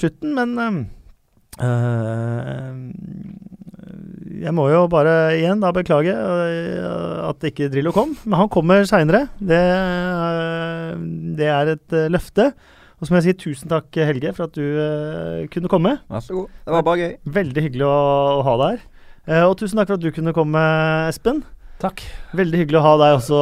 [0.00, 0.56] slutten, men
[4.40, 8.14] jeg må jo bare igjen da beklage uh, at ikke Drillo kom.
[8.24, 9.26] Men han kommer seinere.
[9.36, 10.94] Det, uh,
[11.38, 12.50] det, er et uh, løfte.
[13.00, 15.94] Og så må jeg si tusen takk, Helge, for at du kunne komme.
[16.12, 16.56] Vær så god.
[16.66, 17.14] Det var bare gøy.
[17.38, 17.94] Veldig hyggelig å,
[18.40, 18.82] å ha deg
[19.30, 19.46] her.
[19.46, 20.60] og tusen takk for at du kunne komme,
[21.08, 21.40] Espen.
[21.80, 22.02] Takk.
[22.36, 23.38] Veldig hyggelig å ha deg også,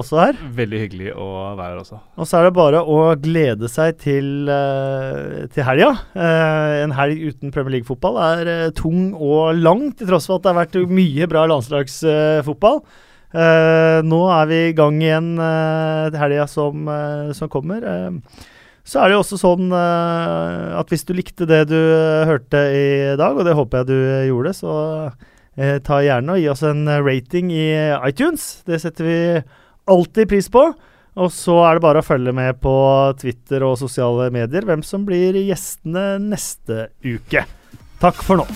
[0.00, 0.38] også, her.
[0.56, 2.00] Veldig hyggelig å være her også.
[2.18, 5.92] Og så er det bare å glede seg til, uh, til helga.
[6.10, 10.48] Uh, en helg uten Premier League-fotball er uh, tung og lang, til tross for at
[10.48, 12.82] det har vært mye bra landslagsfotball.
[14.08, 16.86] nå er vi i gang igjen til helga som,
[17.36, 17.84] som, kommer.
[18.82, 22.86] så er det jo også sånn at hvis du likte det du hørte i
[23.20, 23.98] dag, og det håper jeg du
[24.30, 24.72] gjorde, så
[25.58, 27.66] eh, ta gjerne og gi oss en eh, rating i
[28.08, 28.62] iTunes.
[28.68, 29.18] Det setter vi
[29.88, 30.68] alltid pris på.
[31.18, 32.74] Og så er det bare å følge med på
[33.18, 37.42] Twitter og sosiale medier hvem som blir gjestene neste uke.
[37.98, 38.46] Takk for nå.